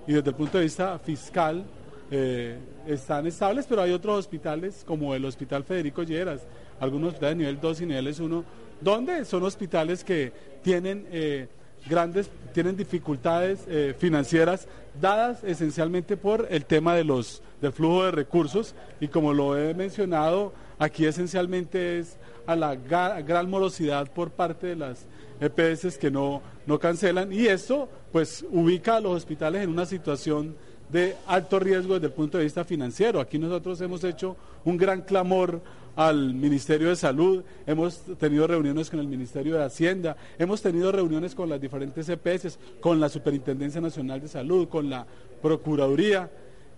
y 0.07 0.13
desde 0.13 0.29
el 0.29 0.35
punto 0.35 0.57
de 0.57 0.63
vista 0.65 0.97
fiscal 0.99 1.65
eh, 2.11 2.57
están 2.87 3.27
estables, 3.27 3.65
pero 3.67 3.81
hay 3.81 3.91
otros 3.91 4.19
hospitales 4.19 4.83
como 4.85 5.13
el 5.13 5.23
Hospital 5.25 5.63
Federico 5.63 6.03
Lleras, 6.03 6.41
algunos 6.79 7.09
hospitales 7.09 7.37
de 7.37 7.43
nivel 7.43 7.59
2 7.61 7.81
y 7.81 7.85
niveles 7.85 8.19
1, 8.19 8.43
donde 8.81 9.25
son 9.25 9.43
hospitales 9.43 10.03
que 10.03 10.31
tienen 10.61 11.07
eh, 11.11 11.47
grandes, 11.87 12.29
tienen 12.53 12.75
dificultades 12.75 13.59
financieras 13.97 14.67
dadas 15.01 15.43
esencialmente 15.43 16.17
por 16.17 16.47
el 16.49 16.65
tema 16.65 16.95
de 16.95 17.03
los, 17.03 17.41
del 17.61 17.73
flujo 17.73 18.05
de 18.05 18.11
recursos 18.11 18.75
y 19.01 19.07
como 19.07 19.33
lo 19.33 19.57
he 19.57 19.73
mencionado, 19.73 20.53
aquí 20.79 21.05
esencialmente 21.05 21.99
es 21.99 22.17
a 22.45 22.55
la 22.55 22.75
gran 22.75 23.49
morosidad 23.49 24.11
por 24.11 24.31
parte 24.31 24.67
de 24.67 24.75
las 24.75 25.05
EPS 25.39 25.97
que 25.97 26.11
no, 26.11 26.41
no 26.65 26.79
cancelan. 26.79 27.31
Y 27.31 27.47
esto 27.47 27.89
pues 28.11 28.45
ubica 28.51 28.97
a 28.97 28.99
los 28.99 29.15
hospitales 29.15 29.63
en 29.63 29.69
una 29.69 29.85
situación 29.85 30.55
de 30.89 31.15
alto 31.27 31.59
riesgo 31.59 31.95
desde 31.95 32.07
el 32.07 32.13
punto 32.13 32.37
de 32.37 32.43
vista 32.43 32.63
financiero. 32.63 33.19
Aquí 33.19 33.39
nosotros 33.39 33.81
hemos 33.81 34.03
hecho 34.03 34.37
un 34.63 34.77
gran 34.77 35.01
clamor 35.01 35.61
al 35.95 36.33
Ministerio 36.33 36.89
de 36.89 36.95
Salud, 36.95 37.43
hemos 37.67 38.01
tenido 38.17 38.47
reuniones 38.47 38.89
con 38.89 38.99
el 38.99 39.07
Ministerio 39.07 39.55
de 39.55 39.63
Hacienda, 39.63 40.17
hemos 40.39 40.61
tenido 40.61 40.91
reuniones 40.91 41.35
con 41.35 41.49
las 41.49 41.61
diferentes 41.61 42.09
EPS, 42.09 42.57
con 42.79 42.99
la 42.99 43.09
Superintendencia 43.09 43.79
Nacional 43.79 44.21
de 44.21 44.27
Salud, 44.27 44.67
con 44.67 44.89
la 44.89 45.05
Procuraduría 45.41 46.31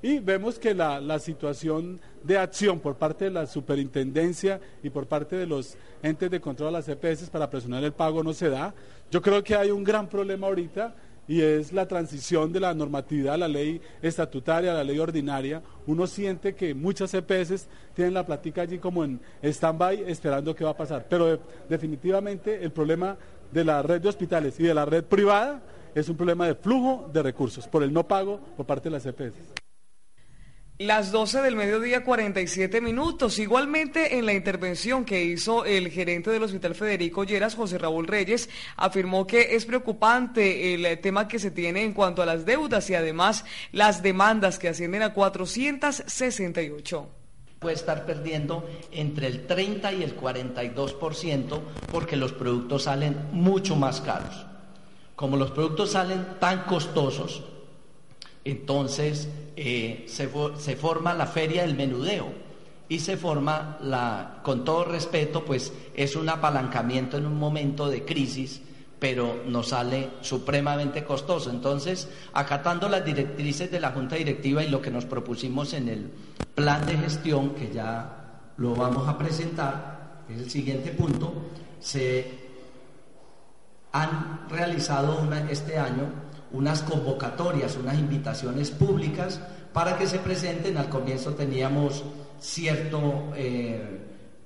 y 0.06 0.20
vemos 0.20 0.60
que 0.60 0.76
la, 0.76 1.18
situación 1.18 2.00
de 2.22 2.38
acción 2.38 2.80
por 2.80 2.96
parte 2.96 3.26
de 3.26 3.32
la 3.32 3.48
superintendencia 3.48 4.62
y 4.84 4.92
por 4.92 5.08
parte 5.08 5.36
de 5.36 5.48
los 5.48 5.78
entes 6.04 6.30
de 6.30 6.40
control 6.40 6.68
de 6.68 6.74
las 6.74 6.88
EPS 6.88 7.32
para 7.32 7.50
presionar 7.50 7.84
el 7.84 7.92
pago 7.92 8.22
no 8.24 8.32
se 8.32 8.50
da. 8.50 8.76
Yo 9.10 9.20
creo 9.20 9.44
que 9.44 9.56
hay 9.56 9.72
un 9.72 9.84
gran 9.84 10.08
problema 10.08 10.46
ahorita 10.46 10.94
y 11.28 11.42
es 11.42 11.74
la 11.74 11.88
transición 11.88 12.54
de 12.54 12.60
la 12.60 12.76
normatividad 12.76 13.34
a 13.34 13.38
la 13.40 13.48
ley 13.48 13.82
estatutaria, 14.00 14.74
a 14.74 14.76
la 14.76 14.84
ley 14.84 15.00
ordinaria. 15.00 15.64
Uno 15.88 16.06
siente 16.06 16.54
que 16.54 16.76
muchas 16.76 17.12
EPS 17.16 17.68
tienen 17.96 18.14
la 18.14 18.28
platica 18.28 18.62
allí 18.62 18.78
como 18.78 19.04
en 19.04 19.20
stand-by 19.42 20.04
esperando 20.06 20.54
qué 20.54 20.64
va 20.64 20.70
a 20.70 20.78
pasar. 20.78 21.08
Pero 21.10 21.40
definitivamente 21.68 22.64
el 22.64 22.72
problema 22.72 23.18
de 23.52 23.64
la 23.64 23.82
red 23.82 24.02
de 24.02 24.10
hospitales 24.10 24.60
y 24.60 24.64
de 24.66 24.74
la 24.76 24.86
red 24.86 25.04
privada 25.04 25.64
es 25.96 26.08
un 26.10 26.16
problema 26.16 26.46
de 26.46 26.54
flujo 26.54 27.10
de 27.12 27.24
recursos 27.24 27.68
por 27.68 27.82
el 27.82 27.92
no 27.92 28.08
pago 28.08 28.40
por 28.56 28.68
parte 28.68 28.84
de 28.84 28.92
las 28.92 29.06
EPS. 29.08 29.65
Las 30.78 31.14
12 31.14 31.42
del 31.42 31.56
mediodía, 31.56 32.04
47 32.04 32.82
minutos. 32.82 33.40
Igualmente, 33.40 34.18
en 34.18 34.26
la 34.26 34.34
intervención 34.34 35.06
que 35.06 35.24
hizo 35.24 35.64
el 35.64 35.90
gerente 35.90 36.32
del 36.32 36.44
Hospital 36.44 36.76
Federico 36.76 37.24
Lleras, 37.24 37.56
José 37.56 37.78
Raúl 37.78 38.08
Reyes, 38.08 38.50
afirmó 38.76 39.26
que 39.26 39.56
es 39.56 39.66
preocupante 39.66 40.74
el 40.74 41.00
tema 41.00 41.30
que 41.30 41.40
se 41.40 41.50
tiene 41.50 41.84
en 41.84 41.94
cuanto 41.94 42.22
a 42.22 42.26
las 42.26 42.46
deudas 42.46 42.90
y 42.90 42.96
además 42.96 43.46
las 43.72 44.04
demandas 44.04 44.60
que 44.60 44.68
ascienden 44.68 45.04
a 45.04 45.14
468 45.14 47.10
puede 47.58 47.76
estar 47.76 48.06
perdiendo 48.06 48.70
entre 48.92 49.28
el 49.28 49.48
30 49.48 49.94
y 49.94 50.04
el 50.04 50.20
42% 50.20 51.62
porque 51.90 52.16
los 52.16 52.34
productos 52.34 52.84
salen 52.84 53.18
mucho 53.32 53.76
más 53.78 54.02
caros. 54.02 54.46
Como 55.16 55.38
los 55.38 55.52
productos 55.52 55.92
salen 55.92 56.28
tan 56.40 56.66
costosos, 56.66 57.44
entonces 58.46 59.28
eh, 59.56 60.06
se, 60.08 60.76
forma 60.76 61.14
la 61.14 61.26
feria 61.26 61.64
del 61.64 61.76
menudeo 61.76 62.28
y 62.88 63.00
se 63.00 63.18
forma 63.18 63.78
la, 63.82 64.42
con 64.44 64.64
todo 64.64 64.86
respeto, 64.86 65.44
pues 65.44 65.74
es 65.96 66.16
un 66.16 66.30
apalancamiento 66.30 67.18
en 67.18 67.26
un 67.26 67.38
momento 67.40 67.90
de 67.90 68.06
crisis, 68.06 68.62
pero 69.00 69.42
nos 69.48 69.70
sale 69.70 70.10
supremamente 70.22 71.04
costoso. 71.04 71.50
Entonces, 71.50 72.08
acatando 72.34 72.88
las 72.88 73.04
directrices 73.04 73.72
de 73.72 73.80
la 73.80 73.92
Junta 73.92 74.16
Directiva 74.16 74.64
y 74.64 74.70
lo 74.70 74.82
que 74.82 74.92
nos 74.92 75.06
propusimos 75.06 75.74
en 75.74 75.90
el 75.90 76.12
plan 76.54 76.86
de 76.86 76.98
gestión, 76.98 77.56
que 77.56 77.74
ya 77.74 78.52
lo 78.58 78.76
vamos 78.76 79.08
a 79.08 79.18
presentar, 79.18 80.24
es 80.30 80.38
el 80.38 80.50
siguiente 80.52 80.92
punto, 80.92 81.34
se 81.80 82.46
han 83.92 84.48
realizado 84.50 85.28
este 85.50 85.80
año 85.80 86.25
unas 86.56 86.82
convocatorias, 86.82 87.78
unas 87.78 87.98
invitaciones 88.00 88.72
públicas 88.72 89.40
para 89.74 89.98
que 89.98 90.08
se 90.08 90.20
presenten. 90.20 90.78
Al 90.78 90.90
comienzo 90.90 91.34
teníamos 91.34 92.04
cierto 92.40 93.32
eh, 93.36 94.00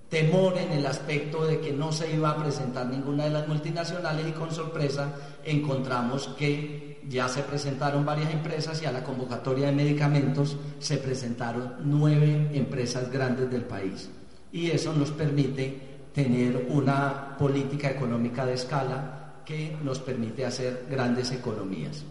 temor 0.10 0.58
en 0.58 0.72
el 0.72 0.86
aspecto 0.86 1.46
de 1.46 1.60
que 1.60 1.72
no 1.72 1.92
se 1.92 2.14
iba 2.14 2.32
a 2.32 2.38
presentar 2.38 2.88
ninguna 2.88 3.26
de 3.26 3.30
las 3.30 3.48
multinacionales 3.48 4.28
y 4.28 4.32
con 4.32 4.52
sorpresa 4.52 5.14
encontramos 5.46 6.30
que 6.38 7.00
ya 7.08 7.28
se 7.28 7.44
presentaron 7.44 8.06
varias 8.06 8.32
empresas 8.32 8.82
y 8.82 8.86
a 8.86 8.92
la 8.92 9.04
convocatoria 9.04 9.68
de 9.68 9.72
medicamentos 9.72 10.58
se 10.80 10.98
presentaron 10.98 11.76
nueve 11.84 12.50
empresas 12.54 13.12
grandes 13.12 13.50
del 13.50 13.64
país. 13.64 14.10
Y 14.52 14.72
eso 14.72 14.94
nos 14.94 15.12
permite 15.12 15.90
tener 16.14 16.68
una 16.70 17.38
política 17.38 17.90
económica 17.90 18.46
de 18.46 18.54
escala 18.54 19.29
que 19.50 19.76
nos 19.82 19.98
permite 19.98 20.46
hacer 20.46 20.86
grandes 20.88 21.32
economías. 21.32 22.06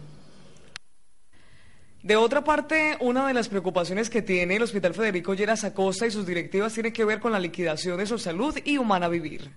De 2.03 2.17
otra 2.17 2.43
parte, 2.43 2.97
una 2.99 3.25
de 3.27 3.33
las 3.33 3.47
preocupaciones 3.47 4.09
que 4.09 4.21
tiene 4.21 4.57
el 4.57 4.63
Hospital 4.63 4.93
Federico 4.93 5.33
Lleras 5.33 5.63
Acosta 5.63 6.05
y 6.05 6.11
sus 6.11 6.25
directivas 6.25 6.73
tiene 6.73 6.91
que 6.91 7.05
ver 7.05 7.21
con 7.21 7.31
la 7.31 7.39
liquidación 7.39 7.97
de 7.97 8.07
Sol 8.07 8.19
Salud 8.19 8.57
y 8.65 8.77
Humana 8.77 9.07
Vivir. 9.07 9.49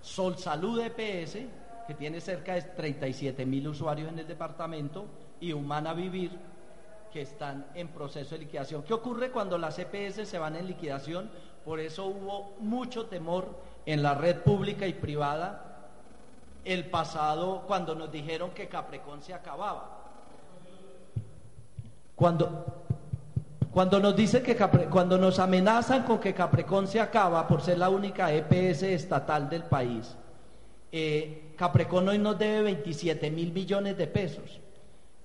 Sol 0.00 0.38
Salud 0.38 0.80
EPS, 0.80 1.36
que 1.86 1.94
tiene 1.98 2.18
cerca 2.18 2.54
de 2.54 2.62
37 2.62 3.44
mil 3.44 3.68
usuarios 3.68 4.08
en 4.08 4.18
el 4.18 4.26
departamento, 4.26 5.06
y 5.38 5.52
Humana 5.52 5.92
Vivir, 5.92 6.30
que 7.12 7.20
están 7.20 7.66
en 7.74 7.88
proceso 7.88 8.36
de 8.36 8.38
liquidación. 8.38 8.84
¿Qué 8.84 8.94
ocurre 8.94 9.30
cuando 9.30 9.58
las 9.58 9.78
EPS 9.78 10.26
se 10.26 10.38
van 10.38 10.56
en 10.56 10.66
liquidación? 10.66 11.30
Por 11.62 11.78
eso 11.78 12.06
hubo 12.06 12.56
mucho 12.58 13.04
temor 13.04 13.54
en 13.84 14.02
la 14.02 14.14
red 14.14 14.38
pública 14.38 14.86
y 14.86 14.94
privada 14.94 15.71
el 16.64 16.90
pasado 16.90 17.64
cuando 17.66 17.94
nos 17.94 18.10
dijeron 18.10 18.50
que 18.50 18.68
Caprecon 18.68 19.22
se 19.22 19.34
acababa 19.34 20.02
cuando, 22.22 22.66
cuando 23.72 23.98
nos 23.98 24.14
dice 24.14 24.42
que 24.42 24.56
cuando 24.88 25.18
nos 25.18 25.40
amenazan 25.40 26.04
con 26.04 26.20
que 26.20 26.34
Caprecon 26.34 26.86
se 26.86 27.00
acaba 27.00 27.46
por 27.48 27.62
ser 27.62 27.78
la 27.78 27.88
única 27.88 28.32
EPS 28.32 28.84
estatal 28.84 29.48
del 29.50 29.64
país, 29.64 30.14
eh, 30.92 31.54
Caprecon 31.56 32.08
hoy 32.08 32.18
nos 32.18 32.38
debe 32.38 32.62
27 32.62 33.30
mil 33.30 33.52
millones 33.52 33.96
de 33.96 34.06
pesos. 34.06 34.60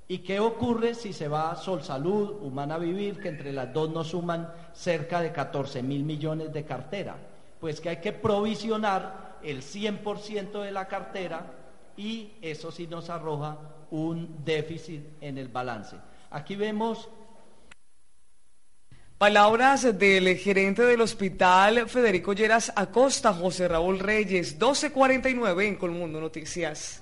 ¿Y 0.07 0.19
qué 0.19 0.39
ocurre 0.39 0.95
si 0.95 1.11
se 1.11 1.27
va 1.27 1.51
a 1.51 1.55
Sol 1.55 1.83
Salud, 1.83 2.37
Humana 2.41 2.77
Vivir, 2.77 3.19
que 3.19 3.27
entre 3.27 3.51
las 3.51 3.73
dos 3.73 3.89
nos 3.91 4.07
suman 4.07 4.49
cerca 4.73 5.21
de 5.21 5.33
14 5.33 5.83
mil 5.83 6.03
millones 6.03 6.51
de 6.51 6.63
cartera? 6.63 7.15
Pues 7.59 7.81
que 7.81 7.89
hay 7.89 7.97
que 7.97 8.13
provisionar 8.13 9.26
el 9.49 9.61
100% 9.61 10.61
de 10.61 10.71
la 10.71 10.87
cartera 10.87 11.53
y 11.95 12.33
eso 12.41 12.71
sí 12.71 12.85
nos 12.87 13.09
arroja 13.09 13.57
un 13.91 14.43
déficit 14.43 15.01
en 15.21 15.37
el 15.37 15.47
balance. 15.47 15.95
Aquí 16.31 16.55
vemos 16.55 17.09
Palabras 19.17 19.97
del 19.97 20.37
gerente 20.37 20.83
del 20.83 21.01
hospital 21.01 21.89
Federico 21.89 22.33
Lleras 22.33 22.71
Acosta, 22.75 23.33
José 23.33 23.67
Raúl 23.67 23.97
Reyes, 23.97 24.51
1249 24.51 25.67
en 25.67 25.75
Colmundo 25.75 26.21
Noticias. 26.21 27.01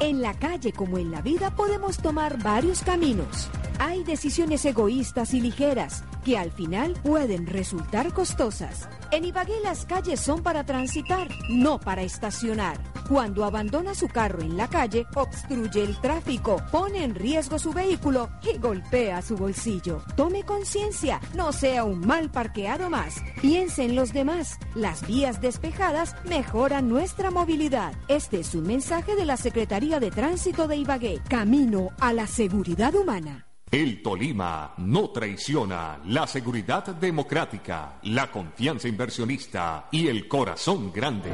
En 0.00 0.20
la 0.20 0.34
calle 0.34 0.72
como 0.72 0.98
en 0.98 1.12
la 1.12 1.22
vida 1.22 1.54
podemos 1.54 1.98
tomar 1.98 2.42
varios 2.42 2.82
caminos. 2.82 3.48
Hay 3.84 4.04
decisiones 4.04 4.64
egoístas 4.64 5.34
y 5.34 5.40
ligeras 5.40 6.04
que 6.24 6.38
al 6.38 6.52
final 6.52 6.94
pueden 7.02 7.48
resultar 7.48 8.12
costosas. 8.14 8.88
En 9.10 9.24
Ibagué 9.24 9.58
las 9.60 9.86
calles 9.86 10.20
son 10.20 10.44
para 10.44 10.64
transitar, 10.64 11.28
no 11.48 11.80
para 11.80 12.02
estacionar. 12.02 12.78
Cuando 13.08 13.44
abandona 13.44 13.96
su 13.96 14.06
carro 14.06 14.40
en 14.40 14.56
la 14.56 14.68
calle, 14.68 15.04
obstruye 15.16 15.82
el 15.82 16.00
tráfico, 16.00 16.62
pone 16.70 17.02
en 17.02 17.16
riesgo 17.16 17.58
su 17.58 17.72
vehículo 17.72 18.28
y 18.44 18.56
golpea 18.58 19.20
su 19.20 19.36
bolsillo. 19.36 20.04
Tome 20.14 20.44
conciencia, 20.44 21.20
no 21.34 21.50
sea 21.52 21.82
un 21.82 22.06
mal 22.06 22.30
parqueado 22.30 22.88
más. 22.88 23.16
Piense 23.40 23.82
en 23.84 23.96
los 23.96 24.12
demás. 24.12 24.60
Las 24.76 25.04
vías 25.08 25.40
despejadas 25.40 26.14
mejoran 26.24 26.88
nuestra 26.88 27.32
movilidad. 27.32 27.94
Este 28.06 28.38
es 28.38 28.54
un 28.54 28.62
mensaje 28.62 29.16
de 29.16 29.24
la 29.24 29.36
Secretaría 29.36 29.98
de 29.98 30.12
Tránsito 30.12 30.68
de 30.68 30.76
Ibagué. 30.76 31.20
Camino 31.28 31.88
a 31.98 32.12
la 32.12 32.28
seguridad 32.28 32.94
humana. 32.94 33.48
El 33.72 34.02
Tolima 34.02 34.74
no 34.76 35.08
traiciona 35.08 35.98
la 36.04 36.26
seguridad 36.26 36.84
democrática, 36.84 37.94
la 38.02 38.30
confianza 38.30 38.86
inversionista 38.86 39.88
y 39.90 40.08
el 40.08 40.28
corazón 40.28 40.92
grande. 40.92 41.30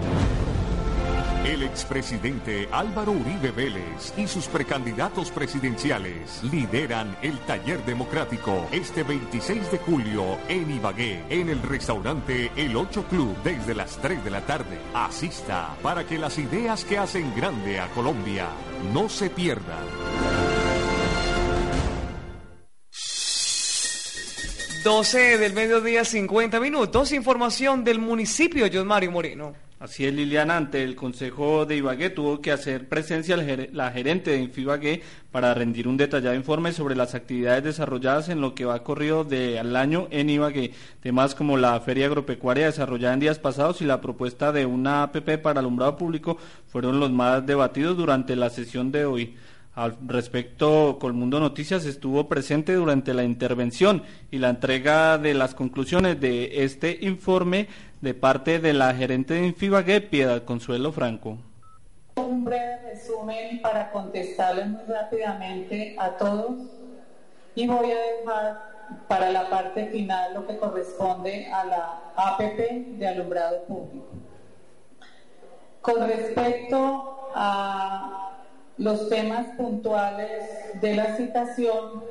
El 1.44 1.64
expresidente 1.64 2.68
Álvaro 2.70 3.10
Uribe 3.10 3.50
Vélez 3.50 4.14
y 4.16 4.28
sus 4.28 4.46
precandidatos 4.46 5.32
presidenciales 5.32 6.44
lideran 6.44 7.16
el 7.22 7.36
taller 7.40 7.84
democrático 7.84 8.68
este 8.70 9.02
26 9.02 9.72
de 9.72 9.78
julio 9.78 10.38
en 10.48 10.70
Ibagué, 10.70 11.24
en 11.30 11.48
el 11.48 11.60
restaurante 11.60 12.52
El 12.54 12.76
8 12.76 13.06
Club 13.10 13.36
desde 13.42 13.74
las 13.74 13.96
3 13.96 14.22
de 14.22 14.30
la 14.30 14.42
tarde. 14.42 14.78
Asista 14.94 15.74
para 15.82 16.06
que 16.06 16.18
las 16.18 16.38
ideas 16.38 16.84
que 16.84 16.98
hacen 16.98 17.34
grande 17.34 17.80
a 17.80 17.88
Colombia 17.88 18.46
no 18.94 19.08
se 19.08 19.28
pierdan. 19.28 20.37
12 24.88 25.36
del 25.36 25.52
mediodía, 25.52 26.02
50 26.02 26.58
minutos. 26.60 27.12
Información 27.12 27.84
del 27.84 27.98
municipio, 27.98 28.64
John 28.72 28.86
Mario 28.86 29.10
Moreno. 29.10 29.52
Así 29.78 30.06
es, 30.06 30.14
Liliana, 30.14 30.56
ante 30.56 30.82
el 30.82 30.96
Consejo 30.96 31.66
de 31.66 31.76
Ibagué 31.76 32.08
tuvo 32.08 32.40
que 32.40 32.52
hacer 32.52 32.88
presencia 32.88 33.36
la 33.36 33.90
gerente 33.90 34.30
de 34.30 34.38
Infibagué 34.38 35.02
para 35.30 35.52
rendir 35.52 35.88
un 35.88 35.98
detallado 35.98 36.34
informe 36.34 36.72
sobre 36.72 36.96
las 36.96 37.14
actividades 37.14 37.64
desarrolladas 37.64 38.30
en 38.30 38.40
lo 38.40 38.54
que 38.54 38.64
va 38.64 38.82
corrido 38.82 39.24
de 39.24 39.58
al 39.58 39.76
año 39.76 40.08
en 40.10 40.30
Ibagué, 40.30 40.72
temas 41.02 41.34
como 41.34 41.58
la 41.58 41.78
feria 41.80 42.06
agropecuaria 42.06 42.64
desarrollada 42.64 43.12
en 43.12 43.20
días 43.20 43.38
pasados 43.38 43.82
y 43.82 43.84
la 43.84 44.00
propuesta 44.00 44.52
de 44.52 44.64
una 44.64 45.02
APP 45.02 45.36
para 45.42 45.60
alumbrado 45.60 45.98
público 45.98 46.38
fueron 46.66 46.98
los 46.98 47.10
más 47.10 47.44
debatidos 47.44 47.94
durante 47.98 48.36
la 48.36 48.48
sesión 48.48 48.90
de 48.90 49.04
hoy. 49.04 49.36
Al 49.78 49.96
respecto, 50.08 50.98
Colmundo 51.00 51.38
Noticias 51.38 51.86
estuvo 51.86 52.26
presente 52.28 52.74
durante 52.74 53.14
la 53.14 53.22
intervención 53.22 54.02
y 54.28 54.38
la 54.38 54.48
entrega 54.48 55.18
de 55.18 55.34
las 55.34 55.54
conclusiones 55.54 56.20
de 56.20 56.64
este 56.64 56.98
informe 57.02 57.68
de 58.00 58.12
parte 58.12 58.58
de 58.58 58.72
la 58.72 58.92
gerente 58.92 59.34
de 59.34 59.46
Infibagué, 59.46 60.00
Piedad 60.00 60.42
Consuelo 60.42 60.90
Franco. 60.90 61.38
Un 62.16 62.44
breve 62.44 62.92
resumen 62.92 63.62
para 63.62 63.92
contestarles 63.92 64.66
muy 64.66 64.82
rápidamente 64.88 65.94
a 65.96 66.10
todos 66.16 66.56
y 67.54 67.68
voy 67.68 67.92
a 67.92 67.98
dejar 68.18 68.62
para 69.06 69.30
la 69.30 69.48
parte 69.48 69.86
final 69.90 70.34
lo 70.34 70.44
que 70.44 70.56
corresponde 70.56 71.46
a 71.52 71.64
la 71.64 72.00
APP 72.16 72.98
de 72.98 73.06
alumbrado 73.06 73.62
público. 73.62 74.08
Con 75.80 76.04
respecto 76.04 77.30
a 77.32 78.24
los 78.78 79.08
temas 79.08 79.46
puntuales 79.56 80.80
de 80.80 80.94
la 80.94 81.16
citación, 81.16 82.04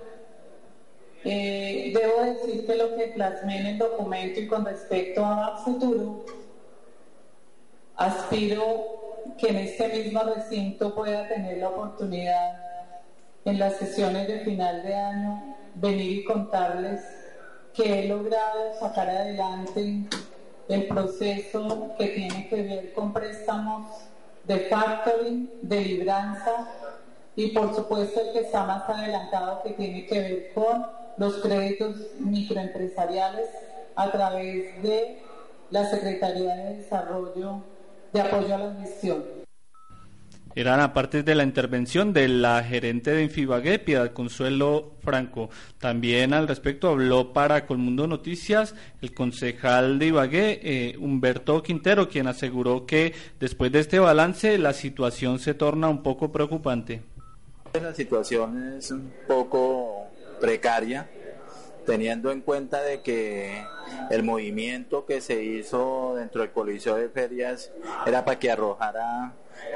eh, 1.23 1.93
debo 1.93 2.21
decir 2.21 2.65
que 2.65 2.75
lo 2.75 2.95
que 2.95 3.07
plasmé 3.07 3.59
en 3.59 3.65
el 3.67 3.77
documento 3.77 4.39
y 4.39 4.47
con 4.47 4.65
respecto 4.65 5.25
a 5.25 5.57
futuro, 5.63 6.25
aspiro 7.95 9.23
que 9.37 9.49
en 9.49 9.57
este 9.57 9.87
mismo 9.87 10.21
recinto 10.23 10.93
pueda 10.93 11.27
tener 11.27 11.57
la 11.57 11.69
oportunidad 11.69 12.59
en 13.45 13.59
las 13.59 13.77
sesiones 13.77 14.27
de 14.27 14.39
final 14.41 14.83
de 14.83 14.95
año 14.95 15.55
venir 15.75 16.19
y 16.19 16.23
contarles 16.25 17.01
que 17.73 17.99
he 17.99 18.07
logrado 18.07 18.73
sacar 18.79 19.09
adelante 19.09 20.03
el 20.67 20.87
proceso 20.87 21.93
que 21.97 22.07
tiene 22.07 22.47
que 22.49 22.61
ver 22.61 22.93
con 22.93 23.13
préstamos 23.13 23.85
de 24.47 24.59
factoring, 24.61 25.49
de 25.61 25.81
libranza 25.81 26.67
y 27.35 27.49
por 27.49 27.75
supuesto 27.75 28.21
el 28.21 28.33
que 28.33 28.39
está 28.39 28.63
más 28.63 28.89
adelantado 28.89 29.61
que 29.61 29.71
tiene 29.71 30.05
que 30.05 30.19
ver 30.19 30.53
con 30.53 30.85
los 31.17 31.35
créditos 31.37 31.95
microempresariales 32.19 33.49
a 33.95 34.11
través 34.11 34.81
de 34.81 35.21
la 35.69 35.89
Secretaría 35.89 36.55
de 36.55 36.77
Desarrollo 36.77 37.61
de 38.13 38.21
Apoyo 38.21 38.55
a 38.55 38.57
la 38.57 38.73
Gestión. 38.81 39.46
Eran 40.57 40.79
aparte 40.79 41.21
de 41.21 41.35
la 41.35 41.43
intervención 41.43 42.13
de 42.13 42.27
la 42.27 42.63
gerente 42.63 43.11
de 43.11 43.21
Infibagué, 43.21 43.77
Piedad 43.77 44.11
Consuelo 44.11 44.93
Franco. 45.03 45.51
También 45.77 46.33
al 46.33 46.47
respecto 46.47 46.89
habló 46.89 47.31
para 47.31 47.67
Colmundo 47.67 48.07
Noticias 48.07 48.73
el 49.03 49.13
concejal 49.13 49.99
de 49.99 50.07
Ibagué, 50.07 50.59
eh, 50.63 50.97
Humberto 50.97 51.61
Quintero, 51.61 52.09
quien 52.09 52.25
aseguró 52.25 52.87
que 52.87 53.13
después 53.39 53.71
de 53.71 53.81
este 53.81 53.99
balance 53.99 54.57
la 54.57 54.73
situación 54.73 55.37
se 55.37 55.53
torna 55.53 55.89
un 55.89 56.01
poco 56.01 56.31
preocupante. 56.31 57.03
La 57.79 57.93
situación 57.93 58.77
es 58.79 58.89
un 58.89 59.13
poco 59.27 60.07
precaria 60.41 61.07
teniendo 61.85 62.31
en 62.31 62.41
cuenta 62.41 62.81
de 62.81 63.01
que 63.01 63.63
el 64.09 64.23
movimiento 64.23 65.05
que 65.05 65.21
se 65.21 65.43
hizo 65.43 66.15
dentro 66.17 66.41
del 66.41 66.49
Coliseo 66.49 66.95
de 66.95 67.09
Ferias 67.09 67.71
era 68.07 68.25
para 68.25 68.39
que 68.39 68.49
arrojara 68.49 69.35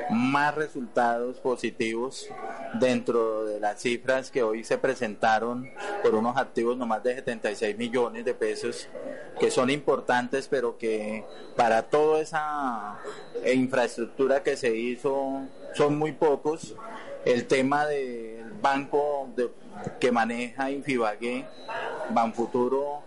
más 0.09 0.55
resultados 0.55 1.37
positivos 1.39 2.27
dentro 2.79 3.45
de 3.45 3.59
las 3.59 3.81
cifras 3.81 4.31
que 4.31 4.43
hoy 4.43 4.63
se 4.63 4.77
presentaron 4.77 5.69
por 6.03 6.15
unos 6.15 6.37
activos 6.37 6.77
no 6.77 6.85
más 6.85 7.03
de 7.03 7.15
76 7.15 7.77
millones 7.77 8.25
de 8.25 8.33
pesos 8.33 8.87
que 9.39 9.51
son 9.51 9.69
importantes 9.69 10.47
pero 10.47 10.77
que 10.77 11.23
para 11.55 11.83
toda 11.83 12.21
esa 12.21 12.99
infraestructura 13.45 14.43
que 14.43 14.55
se 14.55 14.75
hizo 14.75 15.41
son 15.73 15.97
muy 15.97 16.11
pocos. 16.11 16.75
El 17.25 17.47
tema 17.47 17.85
del 17.85 18.51
banco 18.61 19.29
que 19.99 20.11
maneja 20.11 20.71
Infibagué, 20.71 21.45
Banfuturo, 22.09 23.03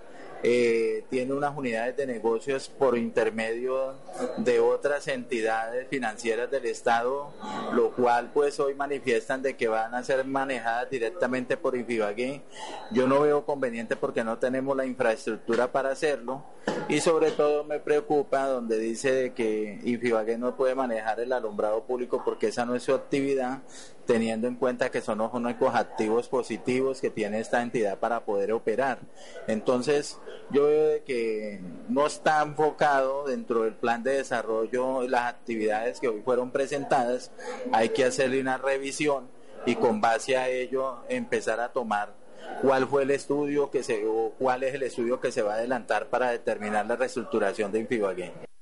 eh, 0.47 1.05
tiene 1.09 1.33
unas 1.33 1.57
unidades 1.57 1.97
de 1.97 2.07
negocios 2.07 2.69
por 2.69 2.99
intermedio 2.99 3.95
de 4.37 4.61
otras 4.61 5.09
entidades 5.09 5.89
financieras 5.89 6.51
del 6.51 6.67
Estado, 6.67 7.33
lo 7.73 7.93
cual 7.93 8.31
pues 8.35 8.61
hoy 8.61 8.75
manifiestan 8.75 9.41
de 9.41 9.57
que 9.57 9.69
van 9.69 9.95
a 9.95 10.05
ser 10.05 10.23
manejadas 10.27 10.91
directamente 10.91 11.57
por 11.57 11.75
Infibagué. 11.75 12.43
Yo 12.91 13.09
no 13.09 13.23
veo 13.23 13.47
conveniente 13.47 13.97
porque 13.97 14.23
no 14.23 14.37
tenemos 14.37 14.77
la 14.77 14.85
infraestructura 14.85 15.73
para 15.73 15.93
hacerlo 15.93 16.45
y 16.89 17.01
sobre 17.01 17.31
todo 17.31 17.65
me 17.65 17.81
preocupa 17.81 18.47
donde 18.47 18.79
dice 18.79 19.33
que 19.35 19.81
Infibagué 19.83 20.37
no 20.37 20.55
puede 20.57 20.75
manejar 20.75 21.21
el 21.21 21.33
alumbrado 21.33 21.85
público 21.85 22.23
porque 22.23 22.49
esa 22.49 22.67
no 22.67 22.75
es 22.75 22.83
su 22.83 22.93
actividad, 22.93 23.63
teniendo 24.07 24.49
en 24.49 24.57
cuenta 24.57 24.91
que 24.91 25.01
son 25.01 25.21
únicos 25.21 25.75
activos 25.75 26.29
positivos 26.29 27.01
que 27.01 27.11
tiene 27.11 27.41
esta 27.41 27.63
entidad 27.63 27.99
para 27.99 28.25
poder 28.25 28.53
operar. 28.53 28.99
Entonces, 29.47 30.19
yo 30.51 30.67
veo 30.67 30.87
de 30.89 31.03
que 31.03 31.61
no 31.89 32.07
está 32.07 32.43
enfocado 32.43 33.25
dentro 33.25 33.63
del 33.63 33.75
plan 33.75 34.03
de 34.03 34.13
desarrollo 34.13 35.03
las 35.09 35.33
actividades 35.33 36.01
que 36.01 36.09
hoy 36.09 36.23
fueron 36.23 36.51
presentadas, 36.51 37.31
hay 37.73 37.91
que 37.91 38.05
hacerle 38.05 38.41
una 38.41 38.59
revisión 38.59 39.29
y 39.67 39.77
con 39.77 40.01
base 40.01 40.37
a 40.37 40.49
ello 40.49 40.99
empezar 41.09 41.61
a 41.61 41.73
tomar 41.73 42.15
cuál 42.61 42.87
fue 42.87 43.03
el 43.03 43.11
estudio 43.11 43.71
que 43.71 43.83
se 43.83 44.05
o 44.07 44.33
cuál 44.39 44.63
es 44.63 44.75
el 44.75 44.83
estudio 44.83 45.21
que 45.21 45.33
se 45.33 45.43
va 45.43 45.55
a 45.55 45.57
adelantar 45.57 46.09
para 46.09 46.31
determinar 46.31 46.87
la 46.87 46.97
reestructuración 46.97 47.73
de 47.73 47.81
Infibagué. 47.81 48.54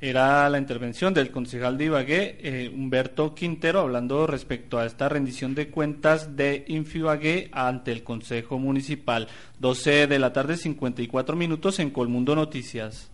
Era 0.00 0.48
la 0.48 0.58
intervención 0.58 1.12
del 1.12 1.32
concejal 1.32 1.76
de 1.76 1.86
Ibagué, 1.86 2.38
eh, 2.40 2.72
Humberto 2.72 3.34
Quintero, 3.34 3.80
hablando 3.80 4.28
respecto 4.28 4.78
a 4.78 4.86
esta 4.86 5.08
rendición 5.08 5.56
de 5.56 5.70
cuentas 5.70 6.36
de 6.36 6.64
Infibagué 6.68 7.48
ante 7.52 7.90
el 7.90 8.04
Consejo 8.04 8.60
Municipal. 8.60 9.26
12 9.58 10.06
de 10.06 10.18
la 10.20 10.32
tarde, 10.32 10.56
54 10.56 11.34
minutos 11.34 11.80
en 11.80 11.90
Colmundo 11.90 12.36
Noticias. 12.36 13.10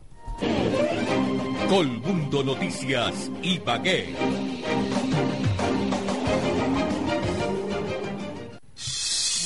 Colmundo 1.70 2.44
Noticias 2.44 3.31
Ibagué. 3.42 4.54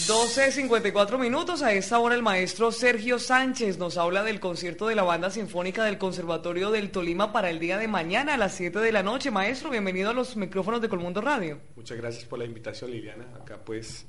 12.54 0.09 1.18
minutos. 1.18 1.61
A 1.61 1.75
esta 1.75 1.99
hora 1.99 2.14
el 2.14 2.23
maestro 2.23 2.73
Sergio 2.73 3.18
Sánchez 3.18 3.77
nos 3.77 3.99
habla 3.99 4.23
del 4.23 4.40
concierto 4.40 4.88
de 4.88 4.94
la 4.94 5.03
Banda 5.03 5.29
Sinfónica 5.29 5.85
del 5.85 5.99
Conservatorio 5.99 6.71
del 6.71 6.90
Tolima 6.90 7.31
para 7.31 7.51
el 7.51 7.59
día 7.59 7.77
de 7.77 7.88
mañana 7.88 8.33
a 8.33 8.37
las 8.38 8.55
7 8.55 8.79
de 8.79 8.90
la 8.90 9.03
noche. 9.03 9.31
Maestro, 9.31 9.68
bienvenido 9.68 10.09
a 10.09 10.14
los 10.14 10.35
micrófonos 10.35 10.81
de 10.81 10.88
Colmundo 10.88 11.21
Radio. 11.21 11.59
Muchas 11.77 11.99
gracias 11.99 12.25
por 12.25 12.38
la 12.38 12.47
invitación, 12.47 12.90
Liliana. 12.90 13.27
Acá 13.38 13.59
pues 13.62 14.07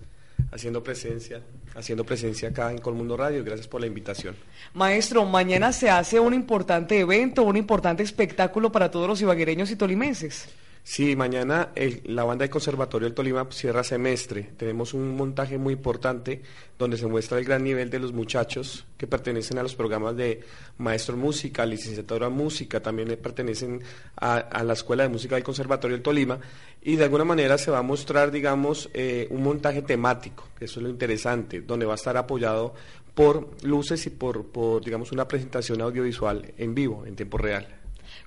haciendo 0.53 0.81
presencia, 0.81 1.41
haciendo 1.75 2.05
presencia 2.05 2.47
acá 2.47 2.71
en 2.71 2.77
Colmundo 2.77 3.17
Radio. 3.17 3.43
Gracias 3.43 3.67
por 3.67 3.81
la 3.81 3.87
invitación. 3.87 4.37
Maestro, 4.73 5.25
mañana 5.25 5.73
se 5.73 5.89
hace 5.89 6.17
un 6.17 6.33
importante 6.33 6.97
evento, 6.97 7.43
un 7.43 7.57
importante 7.57 8.03
espectáculo 8.03 8.71
para 8.71 8.89
todos 8.89 9.09
los 9.09 9.21
ibaguereños 9.21 9.69
y 9.69 9.75
tolimenses. 9.75 10.47
Sí, 10.89 11.15
mañana 11.15 11.69
la 12.05 12.23
banda 12.23 12.45
de 12.45 12.49
Conservatorio 12.49 13.05
del 13.07 13.13
Tolima 13.13 13.47
cierra 13.51 13.83
semestre. 13.83 14.49
Tenemos 14.57 14.95
un 14.95 15.15
montaje 15.15 15.59
muy 15.59 15.73
importante 15.73 16.41
donde 16.79 16.97
se 16.97 17.05
muestra 17.05 17.37
el 17.37 17.45
gran 17.45 17.63
nivel 17.63 17.91
de 17.91 17.99
los 17.99 18.11
muchachos 18.11 18.87
que 18.97 19.05
pertenecen 19.05 19.59
a 19.59 19.61
los 19.61 19.75
programas 19.75 20.15
de 20.15 20.41
maestro 20.79 21.15
música, 21.15 21.63
licenciatura 21.63 22.25
en 22.25 22.33
música, 22.33 22.79
también 22.79 23.15
pertenecen 23.21 23.83
a, 24.15 24.63
la 24.63 24.73
Escuela 24.73 25.03
de 25.03 25.09
Música 25.09 25.35
del 25.35 25.43
Conservatorio 25.43 25.95
del 25.95 26.01
Tolima 26.01 26.39
y 26.81 26.95
de 26.95 27.03
alguna 27.03 27.23
manera 27.23 27.59
se 27.59 27.69
va 27.69 27.77
a 27.77 27.83
mostrar, 27.83 28.31
digamos, 28.31 28.89
eh, 28.95 29.27
un 29.29 29.43
montaje 29.43 29.83
temático, 29.83 30.47
que 30.57 30.65
eso 30.65 30.79
es 30.79 30.85
lo 30.85 30.89
interesante, 30.89 31.61
donde 31.61 31.85
va 31.85 31.91
a 31.91 31.97
estar 31.97 32.17
apoyado 32.17 32.73
por 33.13 33.63
luces 33.63 34.07
y 34.07 34.09
por, 34.09 34.47
por 34.47 34.83
digamos, 34.83 35.11
una 35.11 35.27
presentación 35.27 35.81
audiovisual 35.81 36.51
en 36.57 36.73
vivo, 36.73 37.05
en 37.05 37.15
tiempo 37.15 37.37
real. 37.37 37.78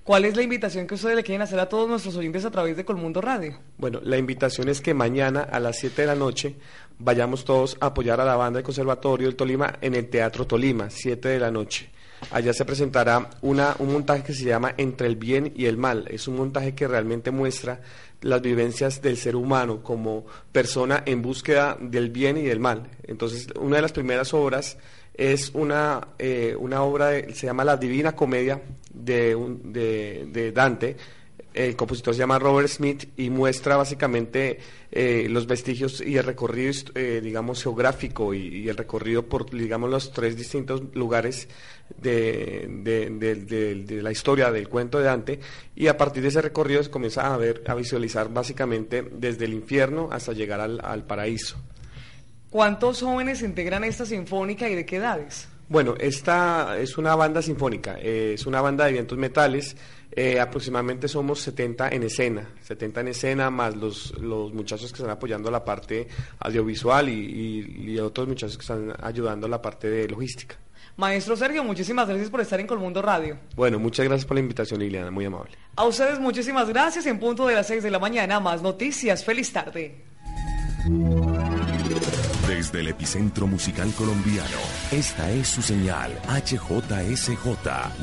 ¿Cuál 0.05 0.25
es 0.25 0.35
la 0.35 0.43
invitación 0.43 0.89
que 0.89 0.95
ustedes 0.95 1.15
le 1.15 1.23
quieren 1.23 1.43
hacer 1.43 1.61
a 1.61 1.69
todos 1.69 1.89
nuestros 1.89 2.17
oyentes 2.17 2.45
a 2.45 2.51
través 2.51 2.77
de 2.77 2.85
Colmundo 2.85 3.21
Radio? 3.21 3.61
Bueno, 3.79 4.01
la 4.03 4.17
invitación 4.17 4.69
es 4.69 4.81
que 4.81 4.95
mañana 4.95 5.43
a 5.43 5.61
las 5.61 5.79
7 5.79 6.03
de 6.03 6.09
la 6.09 6.17
noche 6.17 6.57
vayamos 6.99 7.45
todos 7.45 7.77
a 7.79 7.87
apoyar 7.87 8.21
a 8.21 8.25
la 8.25 8.35
banda 8.35 8.57
del 8.57 8.65
Conservatorio 8.65 9.29
del 9.29 9.37
Tolima 9.37 9.79
en 9.81 9.95
el 9.95 10.09
Teatro 10.09 10.45
Tolima, 10.45 10.91
7 10.91 11.29
de 11.29 11.39
la 11.39 11.53
noche. 11.53 11.89
Allá 12.33 12.53
se 12.53 12.65
presentará 12.65 13.31
una, 13.43 13.77
un 13.79 13.93
montaje 13.93 14.25
que 14.25 14.33
se 14.33 14.45
llama 14.45 14.75
Entre 14.77 15.07
el 15.07 15.15
bien 15.15 15.53
y 15.55 15.67
el 15.67 15.77
mal. 15.77 16.07
Es 16.11 16.27
un 16.27 16.37
montaje 16.37 16.75
que 16.75 16.89
realmente 16.89 17.31
muestra 17.31 17.81
las 18.23 18.43
vivencias 18.43 19.03
del 19.03 19.17
ser 19.17 19.37
humano 19.37 19.85
como 19.85 20.27
persona 20.51 21.05
en 21.07 21.23
búsqueda 21.23 21.77
del 21.81 22.11
bien 22.11 22.37
y 22.39 22.43
del 22.43 22.59
mal. 22.59 22.91
Entonces, 23.05 23.47
una 23.61 23.77
de 23.77 23.83
las 23.83 23.93
primeras 23.93 24.35
obras 24.35 24.79
es 25.15 25.51
una, 25.55 26.09
eh, 26.19 26.57
una 26.59 26.83
obra, 26.83 27.11
se 27.33 27.47
llama 27.47 27.65
La 27.65 27.77
Divina 27.77 28.13
Comedia 28.13 28.61
de, 28.93 29.37
de, 30.33 30.53
Dante. 30.53 30.97
El 31.53 31.77
compositor 31.77 32.15
se 32.15 32.21
llama 32.21 32.39
Robert 32.39 32.69
Smith 32.69 33.11
y 33.19 33.29
muestra 33.29 33.77
básicamente 33.77 34.59
eh, 34.91 35.27
los 35.29 35.47
vestigios 35.47 36.01
y 36.01 36.17
el 36.17 36.25
recorrido, 36.25 36.73
eh, 36.95 37.21
digamos, 37.23 37.63
geográfico 37.63 38.33
y, 38.33 38.71
el 38.71 38.77
recorrido 38.77 39.27
por, 39.27 39.51
digamos, 39.51 39.91
los 39.91 40.13
tres 40.13 40.35
distintos 40.35 40.83
lugares 40.95 41.49
de, 42.01 42.67
de, 42.83 44.03
la 44.03 44.11
historia 44.11 44.51
del 44.51 44.71
cuento 44.71 44.99
de 44.99 45.05
Dante. 45.05 45.41
Y 45.77 45.89
a 45.89 45.99
partir 45.99 46.23
de 46.23 46.31
ese 46.31 46.41
recorrido 46.41 46.83
se 46.83 46.91
comienza 46.91 47.35
a 47.35 47.37
ver, 47.37 47.63
a 47.67 47.75
visualizar 47.75 48.33
básicamente 48.33 49.07
desde 49.13 49.45
el 49.45 49.53
infierno 49.53 50.09
hasta 50.11 50.33
llegar 50.33 50.61
al, 50.61 50.81
al 50.83 51.05
paraíso. 51.05 51.59
¿Cuántos 52.53 53.01
jóvenes 53.01 53.41
integran 53.41 53.83
esta 53.83 54.05
sinfónica 54.05 54.69
y 54.69 54.75
de 54.75 54.85
qué 54.85 54.97
edades? 54.97 55.49
Bueno, 55.71 55.95
esta 55.99 56.77
es 56.79 56.99
una 56.99 57.15
banda 57.15 57.41
sinfónica, 57.41 57.97
eh, 57.99 58.33
es 58.35 58.45
una 58.45 58.61
banda 58.61 58.85
de 58.85 58.93
vientos 58.93 59.17
metales, 59.17 59.75
eh, 60.11 60.39
aproximadamente 60.39 61.09
somos 61.09 61.41
70 61.41 61.89
en 61.89 62.03
escena, 62.03 62.47
70 62.61 63.01
en 63.01 63.09
escena 63.09 63.49
más 63.49 63.75
los, 63.75 64.19
los 64.19 64.53
muchachos 64.53 64.93
que 64.93 64.97
están 64.97 65.09
apoyando 65.09 65.51
la 65.51 65.65
parte 65.65 66.07
audiovisual 66.41 67.09
y, 67.09 67.91
y, 67.91 67.99
otros 67.99 68.29
muchachos 68.29 68.59
que 68.59 68.63
están 68.63 68.93
ayudando 69.03 69.47
a 69.47 69.49
la 69.49 69.63
parte 69.63 69.89
de 69.89 70.07
logística. 70.07 70.57
Maestro 70.99 71.37
Sergio, 71.37 71.65
muchísimas 71.65 72.07
gracias 72.07 72.29
por 72.29 72.43
estar 72.43 72.61
en 72.61 72.67
Colmundo 72.67 73.01
Radio. 73.01 73.39
Bueno, 73.57 73.79
muchas 73.79 74.05
gracias 74.05 74.27
por 74.27 74.35
la 74.35 74.41
invitación, 74.41 74.79
Liliana, 74.79 75.11
muy 75.11 75.25
amable. 75.25 75.53
A 75.77 75.87
ustedes 75.87 76.21
muchísimas 76.21 76.69
gracias. 76.69 77.07
En 77.07 77.19
punto 77.19 77.47
de 77.47 77.55
las 77.55 77.67
6 77.69 77.83
de 77.83 77.91
la 77.91 77.99
mañana, 77.99 78.41
más 78.41 78.61
noticias. 78.61 79.25
Feliz 79.25 79.51
tarde. 79.51 80.05
Desde 82.63 82.79
el 82.79 82.87
epicentro 82.87 83.49
musical 83.49 83.93
colombiano, 83.99 84.57
esta 84.93 85.29
es 85.33 85.49
su 85.49 85.63
señal 85.63 86.13
HJSJ 86.29 87.37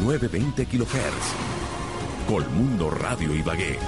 920 0.01 0.65
kHz. 0.65 2.27
Colmundo 2.27 2.89
Radio 2.89 3.33
Ibagué. 3.33 3.79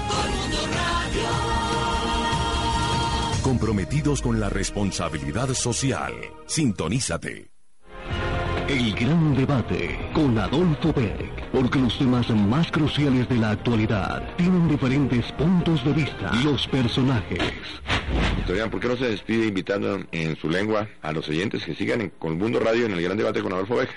Comprometidos 3.43 4.21
con 4.21 4.39
la 4.39 4.47
responsabilidad 4.47 5.49
social. 5.49 6.13
Sintonízate. 6.45 7.51
El 8.69 8.95
gran 8.95 9.35
debate 9.35 10.09
con 10.13 10.39
Adolfo 10.39 10.93
Beck, 10.93 11.51
porque 11.51 11.79
los 11.79 11.97
temas 11.97 12.29
más 12.29 12.71
cruciales 12.71 13.27
de 13.27 13.35
la 13.35 13.49
actualidad 13.49 14.23
tienen 14.37 14.69
diferentes 14.69 15.29
puntos 15.33 15.83
de 15.83 15.91
vista. 15.91 16.31
Los 16.45 16.65
personajes 16.69 17.41
Victoriano, 18.41 18.71
¿por 18.71 18.79
qué 18.79 18.87
no 18.87 18.97
se 18.97 19.07
despide 19.07 19.45
invitando 19.45 19.99
en 20.11 20.35
su 20.35 20.49
lengua 20.49 20.87
a 21.03 21.11
los 21.11 21.29
oyentes 21.29 21.63
que 21.63 21.75
sigan 21.75 22.01
en 22.01 22.09
Colmundo 22.09 22.59
Radio 22.59 22.87
en 22.87 22.93
el 22.93 23.03
gran 23.03 23.15
debate 23.15 23.39
con 23.39 23.53
Adolfo 23.53 23.75
Beck? 23.75 23.95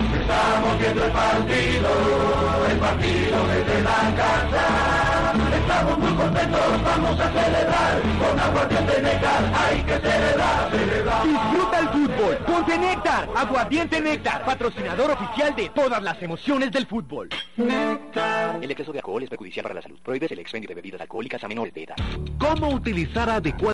Estamos 0.00 0.76
viendo 0.80 1.04
el 1.04 1.12
partido, 1.12 2.37
el 2.70 2.78
partido 2.78 3.46
desde 3.46 3.82
la 3.82 4.14
casa. 4.16 5.32
Estamos 5.56 5.98
muy 5.98 6.12
contentos, 6.12 6.60
vamos 6.84 7.20
a 7.20 7.28
celebrar. 7.30 8.02
Con 8.18 8.40
aguardiente 8.40 9.02
néctar 9.02 9.52
hay 9.54 9.82
que 9.82 9.98
celebrar, 9.98 10.70
celebrar. 10.70 11.26
Disfruta 11.26 11.78
el 11.78 11.88
fútbol, 11.88 12.36
ponte 12.46 12.78
néctar, 12.78 13.28
aguardiente 13.34 14.00
néctar, 14.00 14.44
patrocinador 14.44 15.10
oficial 15.10 15.54
de 15.54 15.68
todas 15.70 16.02
las 16.02 16.22
emociones 16.22 16.70
del 16.70 16.86
fútbol. 16.86 17.28
El 17.56 18.70
exceso 18.70 18.92
de 18.92 18.98
alcohol 18.98 19.22
es 19.22 19.30
perjudicial 19.30 19.62
para 19.62 19.74
la 19.74 19.82
salud. 19.82 19.98
Prohíbes 20.02 20.30
el 20.32 20.38
expendio 20.38 20.68
de 20.68 20.74
bebidas 20.74 21.00
alcohólicas 21.00 21.42
a 21.44 21.48
menores 21.48 21.74
de 21.74 21.84
edad. 21.84 21.96
¿Cómo 22.38 22.70
utilizar 22.70 23.28
adecuadamente? 23.28 23.66